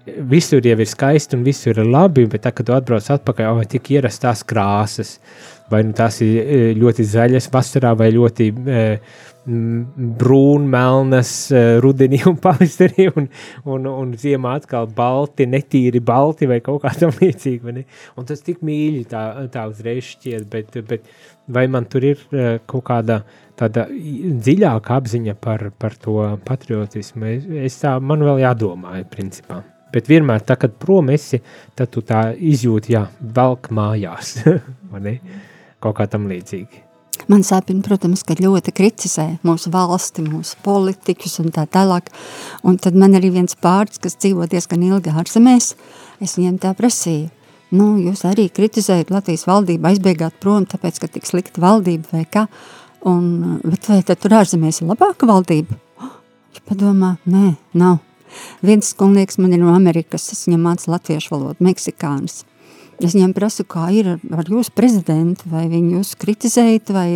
[0.07, 3.67] visur jau ir skaisti un visur ir labi, bet tā, kad tu atbrauc atpakaļ, vai
[3.69, 5.19] tik ierastās krāsas,
[5.71, 8.85] vai nu tās ir e, ļoti zaļas vasarā, vai ļoti e,
[10.21, 13.29] brūn, melnas e, rudenī un pavasarī, un,
[13.69, 17.85] un, un ziemā atkal balti, netīri balti vai kaut kā tam ne?
[18.17, 21.13] Un tas tik mīļi tā, tā uzreiz šķiet, bet, bet
[21.51, 23.23] vai man tur ir e, kaut kāda
[23.61, 29.61] tāda dziļāka apziņa par, par to patriotismu, es, es tā, man vēl jādomā, principā.
[29.95, 31.41] Bet vienmēr, tā, kad prom esi,
[31.79, 34.37] tad tu tā izjūti, jā, velk mājās?
[35.83, 36.87] Kaut kā tam līdzīgi.
[37.29, 42.09] Man sāpina, protams, ka ļoti kritizē mūsu valsti, mūsu politiķus un tā tālāk.
[42.67, 45.75] Un tad man arī viens pārts, kas dzīvo diezgan ilgi ārzemēs,
[46.25, 47.29] es viņiem tā prasīju.
[47.77, 52.49] Nu, jūs arī kritizējat Latvijas valdību, aizbēgāt prom, tāpēc, ka tik slikta valdība vai kā.
[53.07, 55.79] Un, bet vai tad tur ārzemēs ir labāka valdība?
[56.01, 58.01] Viņš padomā, nē, nav.
[58.67, 62.43] Viens skolnieks man ir no Amerikas, es viņam mācu latviešu valodu, meksikānis.
[63.01, 67.09] Es viņam prasu, kā ir ar, ar jūsu prezidentu, vai viņu jūs kritizējat, vai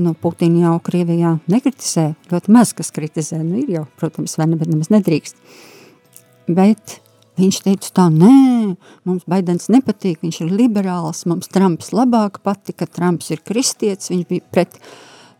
[0.00, 4.58] nu, Putina jau Krievijā nekritizē, ļoti maz kas kritizē, nu ir jau, protams, vai ne,
[4.60, 5.36] bet nemaz nedrīkst.
[6.48, 6.98] Bet
[7.40, 13.32] viņš teica tā, nē, mums Baidens nepatīk, viņš ir liberāls, mums Trumps labāk patika, Trumps
[13.34, 14.78] ir kristietis, viņš bija pret,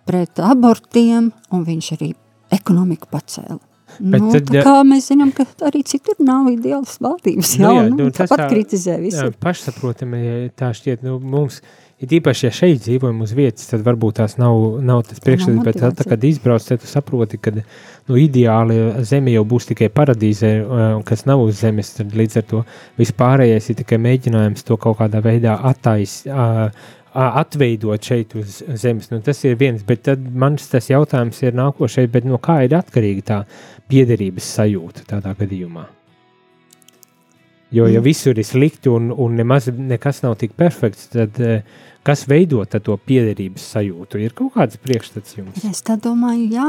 [0.08, 2.12] pret abortiem, un viņš arī
[2.54, 3.73] ekonomiku pacēla.
[4.00, 7.74] Bet nu, tad, tā kā mēs zinām, ka arī citur nav ideālas valdības, jā, Nu
[7.76, 9.32] jā, nu, nu, nu, tāpat tā- kritizē Jā, visur.
[9.40, 11.60] pašsaprotami, ja tā šķiet, nu, mums
[12.02, 15.78] ir īpaši, ja šeit dzīvojam uz vietas, tad varbūt tās nav, nav tas priekšstats, bet
[15.78, 16.10] tad, motivācija.
[16.10, 18.76] kad izbrauc, tad tu saproti, ka nu, ideāli
[19.06, 22.64] zeme jau būs tikai paradīze, uh, kas nav uz zemes, tad līdz ar to
[22.98, 26.68] vispārējais ir tikai mēģinājums to kaut kādā veidā attais, uh,
[27.14, 29.10] atveidot šeit uz zemes.
[29.12, 33.26] Nu, tas ir viens, bet mans tas jautājums ir nākošais, bet no kā ir atkarīga
[33.28, 33.42] tā
[33.90, 35.86] piederības sajūta tādā gadījumā?
[37.74, 38.04] Jo, ja Mm.
[38.04, 41.62] visur ir slikti un, un nemaz nekas nav tik perfekts, tad eh,
[42.06, 44.20] kas veido to piederības sajūtu?
[44.22, 45.64] Ir kaut kāds priekšstats jums?
[45.64, 46.68] Es domāju, jā,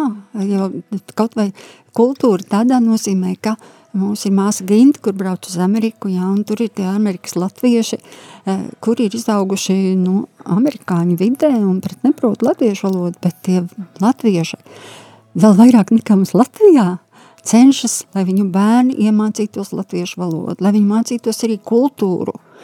[0.50, 0.72] jo
[1.14, 1.52] kaut vai
[1.94, 3.56] kultūra tādā nozīmē, ka
[3.96, 8.00] mums ir māsa Ginta, kur brauc uz Ameriku, jā, un tur ir tie Amerikas latvieši,
[8.46, 13.64] eh, kuri ir izauguši, nu, amerikāņu vidē un pret neprot latviešu valodu, bet tie
[14.02, 14.58] latvieši
[15.36, 17.00] vēl vairāk nekā mums Latvijā
[17.46, 22.34] cenšas, lai viņu bērni iemācītos latviešu valodu, lai viņi mācītos arī kultūru.
[22.34, 22.55] La-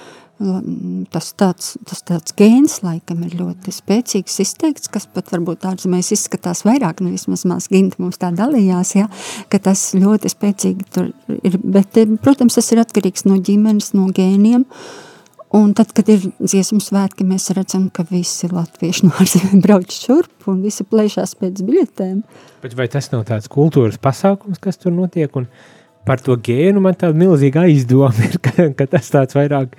[1.11, 6.63] Tas tāds, tas tāds gēns laikam ir ļoti spēcīgs izteikts, kas pat varbūt ārzemēs izskatās
[6.65, 9.05] vairāk, nu vismaz mās Ginta mums tā dalījās, ja,
[9.51, 11.11] ka tas ļoti spēcīgi tur
[11.45, 14.65] ir, bet, eh, protams, tas ir atkarīgs no ģimenes, no gēniem,
[15.59, 20.49] un tad, kad ir dziesmu svētki, mēs redzam, ka visi latvieši no ārzemēm brauc šurp
[20.49, 22.23] un visi plēšās pēc biļetēm.
[22.65, 25.37] Bet vai tas nav tāds kultūras pasākums, kas tur notiek?
[25.37, 25.45] Un
[26.05, 29.75] par to gēnu man tāda milzīga aizdoma ir, ka, ka tas tāds vairāk,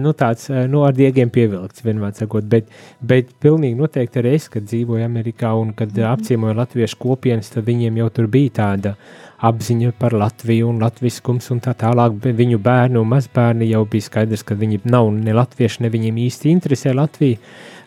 [0.00, 2.70] nu tāds, nu ar diegiem pievilkts, vienmēr sakot, bet,
[3.04, 6.08] bet pilnīgi noteikti arī es, kad dzīvoju Amerikā un kad mm.
[6.12, 8.96] apciemoju latviešu kopienas, tad viņiem jau tur bija tāda
[9.44, 14.44] apziņa par Latviju un latviskums un tā tālāk, viņu bērni un mazbērni jau bija skaidrs,
[14.46, 17.40] ka viņi nav ne latvieši, ne viņiem īsti interesē Latviju.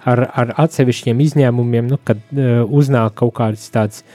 [0.07, 4.05] Ar, ar atsevišķiem izņēmumiem, nu, kad uh, uznāk kaut kāds tāds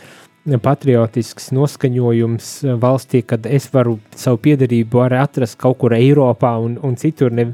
[0.63, 2.49] patriotisks noskaņojums
[2.83, 7.47] valstī, kad es varu savu piedarību arī atrast kaut kur Eiropā un, un citur, ne,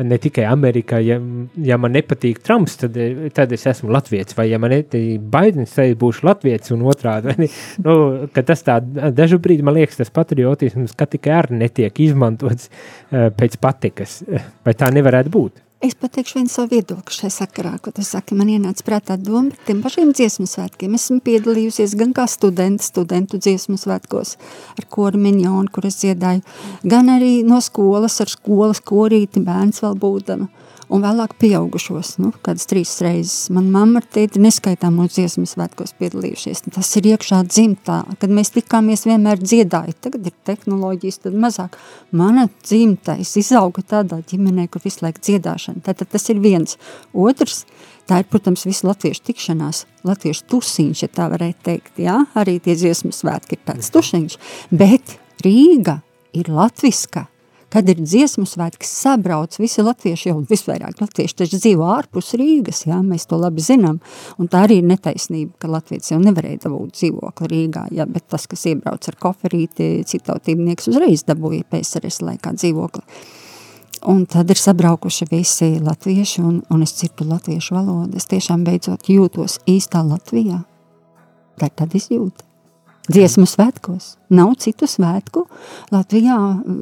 [0.00, 1.02] ne tikai Amerikā.
[1.04, 1.18] Ja,
[1.60, 2.96] ja man nepatīk Trumps, tad,
[3.36, 7.50] tad es esmu latviečs, vai ja man nepatīk Baidens, tad būšu latviečs un otrādi.
[7.80, 7.94] Nu,
[8.34, 13.56] tas tā dažu brīdi man liekas, tas patriotisms, ka tikai arī netiek izmantots uh, pēc
[13.60, 14.20] patikas,
[14.66, 15.60] vai tā nevarētu būt?
[15.80, 19.62] Es pateikšu vienu savu viedokli šai sakarā, ko tu saki, man ienāca prātā doma par
[19.64, 20.92] tiem pašiem dziesmu svētkiem.
[20.98, 24.34] Esmu piedalījusies gan kā studenta, studentu dziesmu svētkos
[24.76, 26.44] ar koru miņonu, kur es dziedāju,
[26.84, 30.50] gan arī no skolas ar skolas korīti bērns vēl būdama
[30.90, 33.48] un vēlāk pieaugušos, nu, kādas trīs reizes.
[33.54, 36.64] Man mamma ar tēti neskaitāmos dziesmu svētkos piedalījušies.
[36.74, 39.96] Tas ir iekšā dzimtā, kad mēs tikāmies vienmēr dziedāji.
[40.02, 41.78] Tagad ir tehnoloģijas, tad mazāk.
[42.16, 45.84] Mana dzimtais izauga tādā ģimenē, kur visu laiku dziedāšana.
[45.86, 46.76] Tātad tas ir viens.
[47.14, 47.64] Otrs,
[48.10, 52.74] tā ir, protams, visu latviešu tikšanās, latviešu tusiņš, ja tā varētu teikt, jā, arī tie
[52.78, 54.38] dziesmu svētki ir tāds tušiņš,
[54.74, 56.00] bet Rīga
[56.36, 57.28] ir latviska,
[57.70, 62.98] kad ir dziesmu svētki, sabrauc visi latvieši, jau visvairāk latvieši taču dzīvo ārpus Rīgas, jā,
[63.06, 64.00] mēs to labi zinām,
[64.38, 68.48] un tā arī ir netaisnība, ka latvieši jau nevarēja dabūt dzīvokli Rīgā, jā, bet tas,
[68.50, 73.06] kas iebrauc ar koferīti, citautībnieks uzreiz dabūja PSRS laikā dzīvokli.
[74.10, 78.16] Un tad ir sabraukuši visi latvieši, un, un es dzirdu latviešu valodu.
[78.16, 80.62] Es tiešām beidzot jūtos īstā Latvijā.
[81.60, 82.49] Tā ir tāda izjūta
[83.10, 84.14] dziesmu svētkos.
[84.34, 85.46] Nav citu svētku.
[85.94, 86.38] Latvijā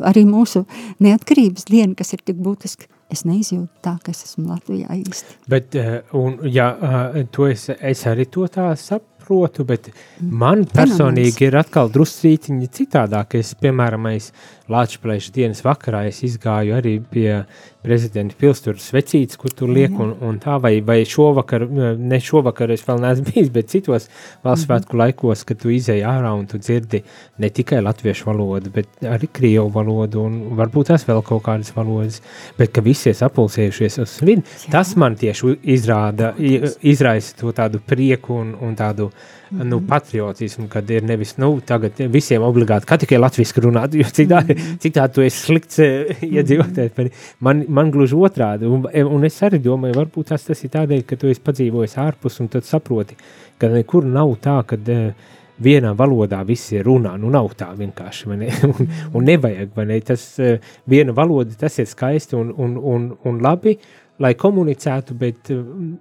[0.08, 0.64] arī mūsu
[1.04, 5.38] neatkarības diena, kas ir tik būtiski, es neizjūtu tā, ka es esmu Latvijā īsti.
[5.48, 11.48] Bet, eh, un, ja, eh, to es, es arī to tā saprotu, bet man personīgi
[11.48, 13.38] ir atkal druscītiņi citādāk.
[13.40, 14.32] Es, piemēram, es
[14.68, 17.44] Latvijas dienas vakarā es izgāju arī pie
[17.84, 22.84] prezidenta pilsturas svecītes, kur tur liek, un, un tā, vai, vai šovakar, ne šovakar es
[22.84, 24.08] vēl neesmu bijis, bet citos
[24.44, 25.04] valsts svētku mm -hmm.
[25.04, 27.02] laikos, kad tu izēji ārā un tu dzirdi
[27.38, 32.22] ne tikai latviešu valodu, bet arī krievu valodu, un varbūt tās vēl kaut kādas valodas,
[32.58, 36.34] bet ka visi ir sapulsējušies uz svin, tas man tieši izrāda,
[36.82, 39.10] izraisa to tādu prieku un, un tādu.
[39.50, 44.54] Nu, patriotismu, kad ir nevis nu, tagad visiem obligāti, kā tikai latviešu runāt, jo citādi,
[44.56, 45.80] mm citādi tu esi slikts
[46.24, 46.92] iedzīvotājs.
[46.98, 47.08] Ja
[47.44, 51.18] man, man gluži otrādi, un, un es arī domāju, varbūt tas, tas ir tādēļ, ka
[51.18, 53.16] tu esi padzīvojis ārpus un tad saproti,
[53.58, 55.30] ka nekur nav tā, kad uh,
[55.64, 57.16] vienā valodā visi runā.
[57.18, 58.34] Nu, nav tā vienkārši.
[58.38, 58.50] Ne?
[58.68, 60.00] Un, un nevajag, vai ne?
[60.06, 63.78] Tas uh, viena valoda, tas ir skaisti un, un, un, un labi,
[64.22, 65.50] lai komunicētu, bet,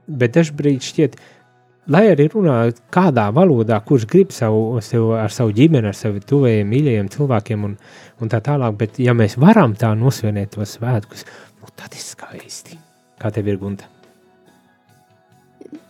[0.07, 1.36] bet dažbrīd šķiet, uh,
[1.93, 2.57] lai arī runā
[2.93, 7.77] kādā valodā, kurš grib savu, sev, ar savu ģimeni, ar savu tuvējiem, mīļajiem cilvēkiem un,
[8.21, 11.25] un tā tālāk, bet ja mēs varam tā nosvinēt tos svētkus,
[11.61, 12.79] nu tad ir skaisti.
[13.17, 13.87] Kā tev ir, Gunta?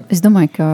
[0.08, 0.70] Es domāju, ka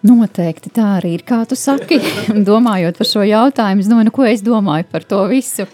[0.00, 1.24] Noteikti tā arī ir.
[1.28, 1.98] Kā tu saki,
[2.50, 5.66] domājot par šo jautājumu, es domāju, nu, ko es domāju par to visu.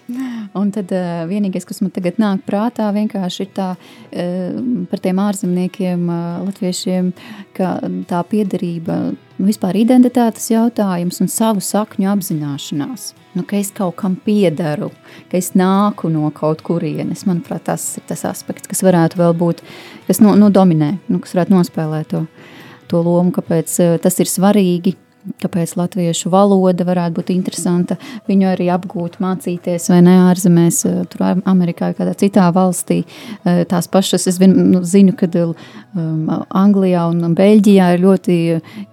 [0.57, 4.57] Un tad uh, vienīgais, kas man tagad nāk prātā, vienkārši ir tā uh,
[4.91, 7.13] par tiem ārzemniekiem, uh, latviešiem,
[7.57, 7.77] ka
[8.09, 8.99] tā piederība,
[9.37, 13.13] nu, vispār identitātes jautājums un savu sakņu apzināšanās.
[13.37, 14.89] Nu, ka es kaut kam piedaru,
[15.31, 17.27] ka es nāku no kaut kurienes.
[17.29, 19.61] Manuprāt, tas ir tas aspekts, kas varētu vēl būt,
[20.09, 22.25] kas no, no dominē, nu, kas varētu nospēlēt to
[22.91, 24.95] to lomu, kāpēc eh, tas ir svarīgi,
[25.43, 27.97] kāpēc latviešu valoda varētu būt interesanta,
[28.29, 33.05] viņu arī apgūt, mācīties vai ne ārzemēs, eh, tur Amerikā vai kādā citā valstī.
[33.45, 38.37] Eh, tās pašas, es nu, zinu, ka um, Anglijā un Beļģijā ir ļoti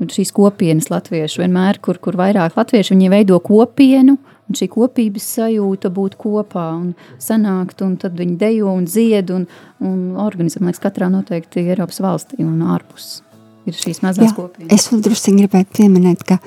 [0.01, 4.17] šīs kopienas latviešu vienmēr, kur, kur vairāk latviešu, viņi veido kopienu,
[4.49, 9.47] un šī kopības sajūta būt kopā un sanākt, un tad viņi dejo un dzied un,
[9.79, 13.21] un organizē, man liekas, katrā noteikti Eiropas valstī un ārpus
[13.69, 14.71] ir šīs mazās Jā, kopienas.
[14.75, 16.39] Es vēl drusku gribētu pieminēt, ka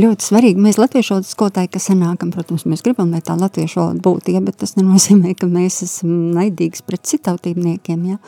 [0.00, 4.04] ļoti svarīgi mēs latviešu valodas skolotāji, kas sanākam, protams, mēs gribam, lai tā latviešu valoda
[4.04, 8.20] būtu, ja, bet tas nenozīmē, ka mēs esam naidīgs pret citautībniekiem, ja.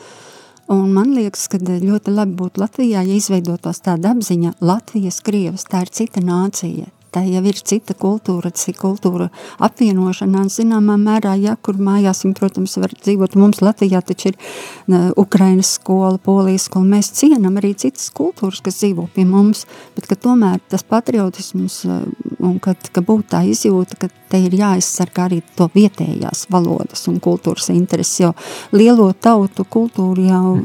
[0.71, 5.85] Un man liekas, ka ļoti labi būtu Latvijā, ja izveidotos tāda apziņa Latvijas, Krievas, tā
[5.85, 9.29] ir cita nācija, tā jau ir cita kultūra, tas ir kultūra
[9.63, 13.37] apvienošanās zināmā mērā, ja, kur mājās viņi, protams, var dzīvot.
[13.39, 18.79] Mums Latvijā taču ir uh, Ukrainas skola, Polijas skola, mēs cienam arī citas kultūras, kas
[18.81, 19.65] dzīvo pie mums,
[19.97, 22.01] bet ka tomēr tas patriotisms uh,
[22.43, 27.21] un kad, ka būtu tā izjūta, ka te ir jāizsargā arī to vietējās valodas un
[27.23, 28.33] kultūras intereses, jo
[28.75, 30.57] lielo tautu kultūru jau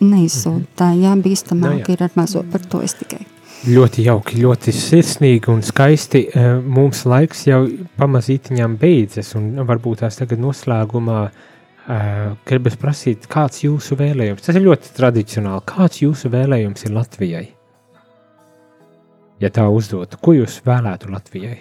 [0.00, 1.92] neizsūta, tā jābīstamāk no, jā.
[1.94, 3.22] ir ar mazo, par to es tikai.
[3.60, 6.24] Ļoti jauki, ļoti sirsnīgi un skaisti.
[6.32, 7.62] Eh, mums laiks jau
[8.00, 14.48] pamazītiņām beidzas, un varbūt tās tagad noslēgumā uh, gribas prasīt, kāds jūsu vēlējums?
[14.48, 15.66] Tas ir ļoti tradicionāli.
[15.68, 17.46] Kāds jūsu vēlējums ir Latvijai?
[19.40, 21.58] ja tā uzdotu, ko jūs vēlētu Latvijai?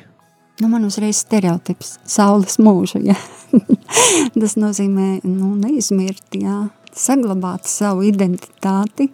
[0.60, 3.16] Nu, man uzreiz stereotips– saules mūžu, ja.
[4.39, 9.08] Tas nozīmē, nu, neizmirt, jā, saglabāt savu identitāti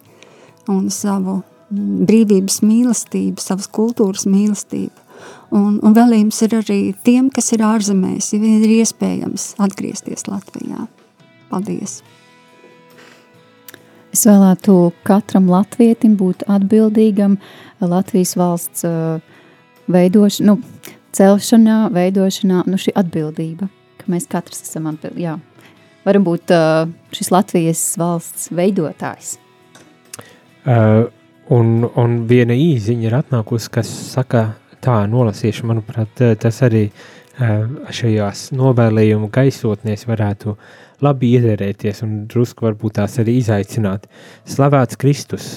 [0.72, 5.06] un savu brīvības mīlestību, savas kultūras mīlestību.
[5.56, 10.88] Un, un vēlījums ir arī tiem, kas ir ārzemēs, ja vien ir iespējams atgriezties Latvijā.
[11.52, 12.02] Paldies!
[14.16, 17.36] Es vēlētu katram latvietim būt atbildīgam
[17.84, 19.18] Latvijas valsts uh,
[19.92, 23.68] veidošanā, nu, celšanā, veidošanā, nu šī atbildība,
[24.00, 25.36] ka mēs katrs esam atbildīgi, jā.
[26.06, 26.86] Varam būt uh,
[27.16, 29.36] šis Latvijas valsts veidotājs.
[30.66, 31.12] Uh,
[31.54, 34.48] un, un viena īziņa ir atnākusi, kas saka
[34.84, 36.88] tā nolasīšu, manuprāt, tas arī
[37.36, 40.56] šajās novēlējumu gaisotnēs varētu
[41.04, 44.08] labi ierēties un drusku varbūt tās arī izaicināt.
[44.48, 45.50] Slavēts Kristus!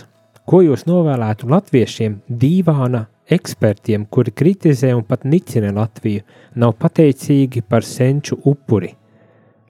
[0.49, 6.24] Ko jūs novēlētu latviešiem, dīvāna ekspertiem, kuri kritizē un pat nicina Latviju,
[6.57, 8.95] nav pateicīgi par senču upuri?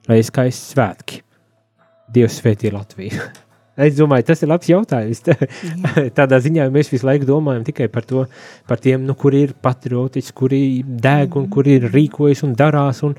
[0.09, 1.21] Lai skaisti svētki!
[2.15, 3.27] Dievs svētī Latviju!
[3.79, 5.21] Es domāju, tas ir labs jautājums.
[6.19, 8.25] Tādā ziņā mēs visu laiku domājam tikai par to,
[8.67, 13.05] par tiem, nu, kuri ir patriotiski, kuri deg un kuri ir rīkojas un darās.
[13.07, 13.15] Un,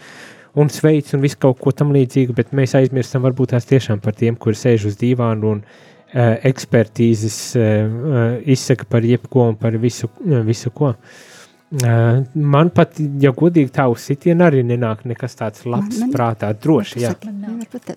[0.60, 4.18] un sveic un visu kaut ko tam līdzīgu, bet mēs aizmirstam varbūt tās tiešām par
[4.20, 10.12] tiem, kuri sēž uz dīvānu un uh, ekspertīzes uh, izsaka par jebko un par visu,
[10.50, 10.92] visu ko.
[10.96, 11.29] Uh,
[11.70, 16.50] man pat, ja godīgi tā uz sitienu arī nenāk nekas tāds labs man, man, prātā,
[16.58, 17.12] droši, jā.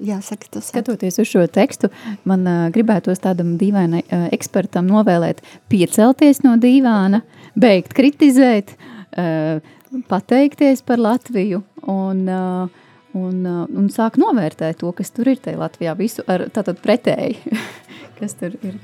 [0.04, 1.88] Jā, saka, tas Skatoties uz šo tekstu,
[2.28, 5.40] man uh, gribētos tādam dīvainai uh, ekspertam novēlēt
[5.72, 7.22] piecelties no dīvāna,
[7.56, 8.74] beigt kritizēt,
[9.16, 9.64] uh,
[10.08, 12.82] pateikties par Latviju un, uh,
[13.16, 17.56] un, uh, un sāk novērtēt to, kas tur ir tajā Latvijā, visu ar tātad pretēji,
[18.20, 18.76] kas tur ir.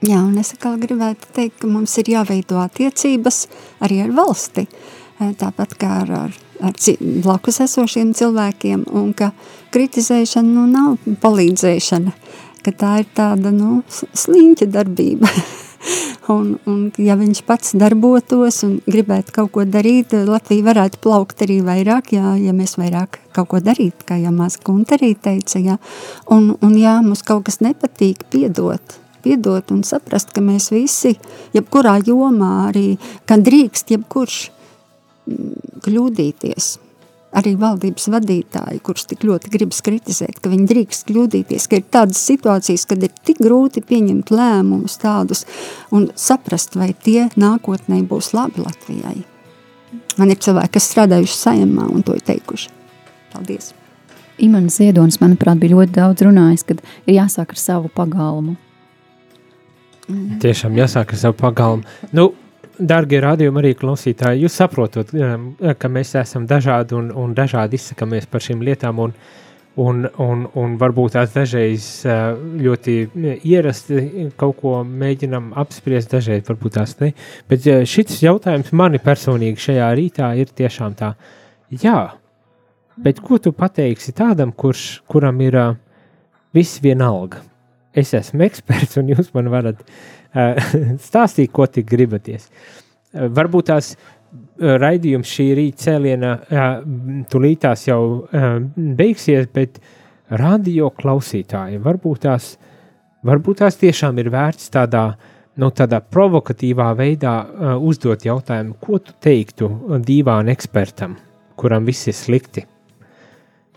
[0.00, 3.42] Jā, un es atkal gribētu teikt, ka mums ir jāveido attiecības
[3.84, 4.64] arī ar valsti,
[5.36, 6.78] tāpat kā ar, ar, ar
[7.20, 9.34] blakus esošiem cilvēkiem, un ka
[9.74, 12.14] kritizēšana nu, nav palīdzēšana,
[12.64, 15.28] ka tā ir tāda nu, sliņķa darbība.
[16.30, 21.56] Un, un ja viņš pats darbotos un gribētu kaut ko darīt, Latvija varētu plaukt arī
[21.66, 25.78] vairāk, jā, ja mēs vairāk kaut ko darītu, kā jau maz Gunta arī teica, jā.
[26.30, 31.16] Un, un jā, mums kaut kas nepatīk, piedot, piedot un saprast, ka mēs visi,
[31.56, 32.94] jebkurā jomā arī,
[33.28, 36.70] ka drīkst jebkurš mm, kļūdīties
[37.36, 42.22] arī valdības vadītāji, kurus tik ļoti gribas kritizēt, ka viņi drīkst kļūdīties, ka ir tādas
[42.26, 45.44] situācijas, kad ir tik grūti pieņemt lēmumus tādus
[45.94, 49.20] un saprast, vai tie nākotnē būs labi Latvijai.
[50.18, 52.72] Man ir cilvēki, kas strādājuši saimā un to ir teikuši.
[53.30, 53.74] Paldies!
[54.40, 58.56] Imants Ziedonis, manuprāt, bija ļoti daudz runājis, kad ir jāsāk ar savu pagalmu.
[60.10, 60.38] Mm.
[60.42, 61.86] Tiešām jāsāk ar savu pagalmu.
[62.16, 62.32] Nu,
[62.80, 68.28] Darbie radījumi arī klausītāji, jūs saprotat, um, ka mēs esam dažādi un, un dažādi izsakamies
[68.30, 69.02] par šīm lietām.
[69.04, 69.12] Un,
[69.80, 72.94] un, un, un varbūt tās dažreiz uh, ļoti
[73.46, 77.12] ierasti kaut ko mēģinam apspriest, dažreiz varbūt tās ne.
[77.52, 81.12] Bet uh, šis jautājums mani personīgi šajā rītā ir tiešām tā,
[81.84, 81.98] jā,
[82.96, 85.78] bet ko tu pateiksi tādam, kurš, kuram ir uh,
[86.56, 87.44] viss vienalga?
[87.90, 90.54] Es esmu eksperts un jūs man varat uh,
[91.08, 92.46] stāstīt, ko tik gribaties.
[93.10, 96.34] Eh, varbūt tās eh, raidījums šī rīta cēlienā
[97.30, 98.02] tulītās jau
[98.76, 99.80] beigsies, bet
[100.30, 102.52] radio klausītāji varbūt tās,
[103.26, 105.04] varbūt tās tiešām ir vērts tādā,
[105.58, 107.34] nu, tādā provokatīvā veidā
[107.82, 109.72] uzdot jautājumu, ko tu teiktu
[110.06, 111.18] divām ekspertam,
[111.58, 112.68] kuram viss ir slikti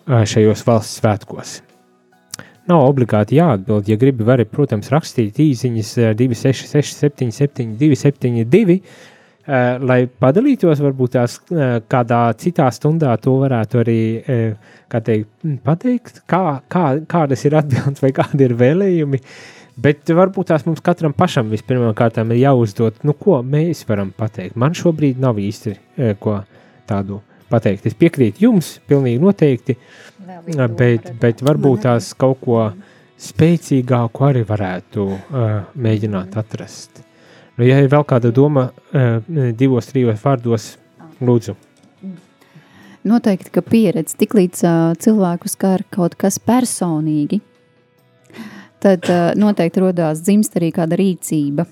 [0.05, 1.61] šajos valsts svētkos.
[2.69, 3.89] Nav obligāti jāatbild.
[3.91, 5.89] Ja gribi, vari, protams, rakstīt īsiņas
[6.19, 8.77] 266, 77, 272,
[9.83, 15.27] lai padalītos, varbūt tās uh, kādā citā stundā to varētu arī uh, kā teikt,
[15.65, 19.19] pateikt, kā, kā, kādas ir atbildes vai kādi ir vēlējumi.
[19.83, 24.55] Bet varbūt tās mums katram pašam vispirmkārt ir jāuzdod, nu, ko mēs varam pateikt.
[24.55, 26.39] Man šobrīd nav īsti uh, ko
[26.87, 27.19] tādu
[27.53, 27.85] pateikt.
[27.87, 29.77] Es piekrītu jums, pilnīgi noteikti.
[30.43, 32.63] Bet, bet varbūt tās kaut ko
[33.23, 37.03] spēcīgāku arī varētu uh, mēģināt atrast.
[37.57, 40.73] Nu, ja ir vēl kāda doma, uh, divos, trijos vārdos,
[41.23, 41.55] lūdzu.
[43.07, 47.41] Noteikti, ka pieredze tik līdz uh, cilvēku skar kaut kas personīgi,
[48.83, 51.67] tad uh, noteikti rodās dzimst arī kāda rīcība.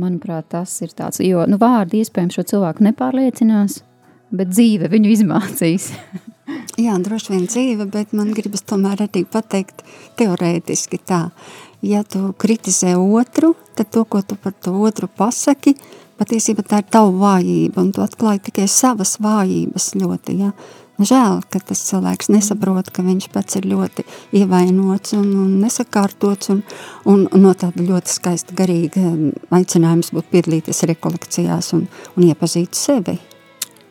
[0.00, 3.80] Manuprāt, tas ir tāds, jo nu, vārdi iespējams šo cilvēku nepārliecinās,
[4.30, 5.90] bet dzīve viņu izmācīs.
[6.80, 9.82] Jā, droši vien dzīve, bet man gribas tomēr arī pateikt
[10.18, 11.28] teorētiski tā.
[11.84, 15.74] Ja tu kritizē otru, tad to, ko tu par to otru pasaki,
[16.20, 20.52] patiesībā tā ir tava vājība, un tu atklāji tikai savas vājības ļoti, ja.
[21.00, 24.04] Žēl, ka tas cilvēks nesaprot, ka viņš pats ir ļoti
[24.36, 26.60] ievainots un, un nesakārtots, un,
[27.08, 29.06] un, un no tāda ļoti skaista garīga
[29.56, 31.88] aicinājums būt piedalīties rekolekcijās un,
[32.20, 33.16] un iepazīt sevi.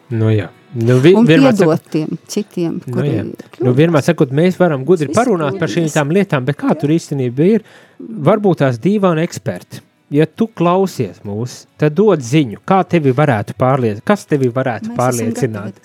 [0.10, 0.49] Nu jā.
[0.74, 3.24] Nu, vi, Un piedot sakot- tiem citiem, Nu, jā.
[3.60, 7.64] nu, vienmēr sakot, mēs varam gudri parunāt par šīm lietām, bet kā tur īstenībā ir?
[7.99, 9.82] Varbūt tās dīvaini eksperti.
[10.10, 14.97] Ja tu klausies mūs, tad dod ziņu, kā tevi varētu pārliecināt, kas tevi varētu Mēs
[14.97, 15.78] pārliecināt.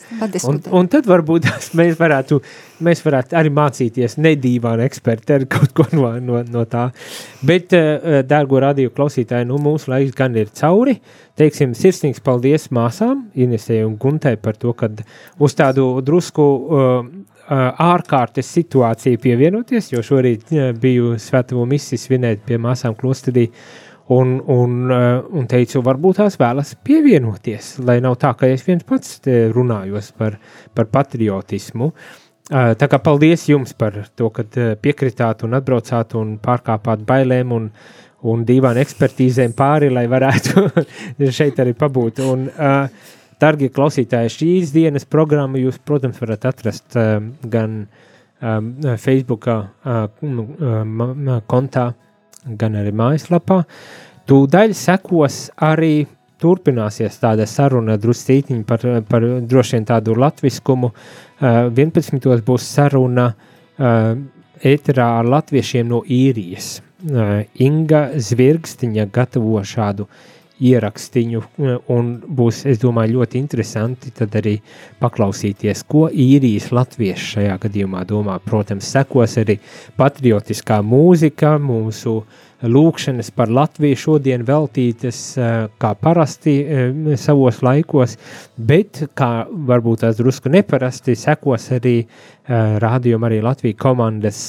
[0.49, 2.39] Un, un tad varbūt mēs varētu,
[2.89, 6.87] mēs varētu arī mācīties nedīvāni eksperti ar kaut ko no, no, no tā.
[7.45, 10.97] Bet, eh, dārgo radio klausītāji, nu mūsu laiks gan ir cauri.
[11.37, 14.89] Teiksim, sirsnīgs paldies māsām, Inesē un Guntai par to, ka
[15.43, 17.09] uz tādu drusku uh,
[17.45, 23.49] uh, ārkārtas situāciju pievienoties, jo šorīt uh, biju svētumu misiju svinēt pie māsām klosterī
[24.13, 28.85] un, un, uh, un teicu, varbūt tās vēlas pievienoties, lai nav tā, ka es viens
[28.85, 30.37] pats te runājos par,
[30.75, 31.93] par patriotismu.
[31.95, 34.45] Uh, Tā kā paldies jums par to, ka
[34.77, 37.71] piekritāt un atbraucāt un pārkāpāt bailēm un,
[38.29, 40.67] un dīvainu ekspertīzēm pāri, lai varētu
[41.39, 42.21] šeit arī pabūt.
[42.29, 42.51] Un,
[43.41, 46.95] Dargie klausītāji, šīs dienas programmu jūs, protams, varat atrast
[47.51, 47.81] gan
[49.03, 49.49] Facebook
[51.51, 51.87] kontā,
[52.45, 53.63] gan arī mājaslapā.
[54.29, 56.07] Tūdaļ sekos arī
[56.41, 60.91] turpināsies tāda saruna druscītiņa par, par droši vien tādu latviskumu.
[60.91, 62.21] Uh, 11.
[62.45, 64.15] būs saruna uh,
[64.65, 66.79] ēterā ar latviešiem no īrijas.
[67.05, 70.09] Uh, Inga Zvirgstiņa gatavo šādu
[70.65, 74.57] ierakstiņu, uh, un būs, es domāju, ļoti interesanti tad arī
[75.03, 78.39] paklausīties, ko īrijas latvieši šajā gadījumā domā.
[78.45, 79.59] Protams, sekos arī
[79.99, 82.23] patriotiskā mūzika, mūsu
[82.65, 88.17] lūkšanas par Latviju šodien veltītas uh, kā parasti uh, savos laikos,
[88.57, 91.99] bet kā varbūt tās drusku neparasti sekos arī
[92.45, 94.41] rādījuma arī Latvijas komandas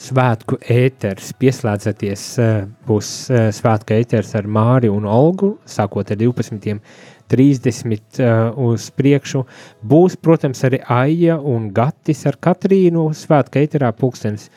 [0.00, 1.32] svētku ēters.
[1.40, 6.80] Pieslēdzaties, uh, būs uh, svētku ēters ar Māri un Olgu, sākot ar 12.
[7.26, 9.42] 30 uh, uz priekšu.
[9.82, 14.50] Būs, protams, arī Aija un Gatis ar Katrīnu svētku ēterā pulkstens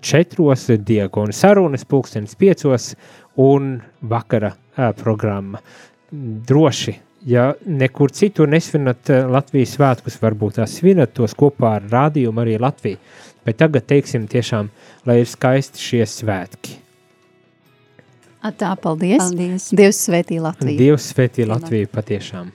[0.00, 2.94] četros diagonu sarunas, pulkstenis piecos
[3.38, 4.50] un vakara
[4.98, 5.60] programma.
[6.10, 6.94] Droši,
[7.28, 13.00] ja nekur citur nesvinat Latvijas svētkus, varbūt tās svinat tos kopā ar rādījumu arī Latviju,
[13.48, 14.68] bet tagad teiksim tiešām,
[15.08, 16.76] lai ir skaisti šie svētki.
[18.38, 19.18] A, tā, paldies.
[19.18, 19.72] Paldies.
[19.74, 20.78] Dievs svētī Latviju.
[20.78, 22.52] Dievs svētī Latviju patiešām.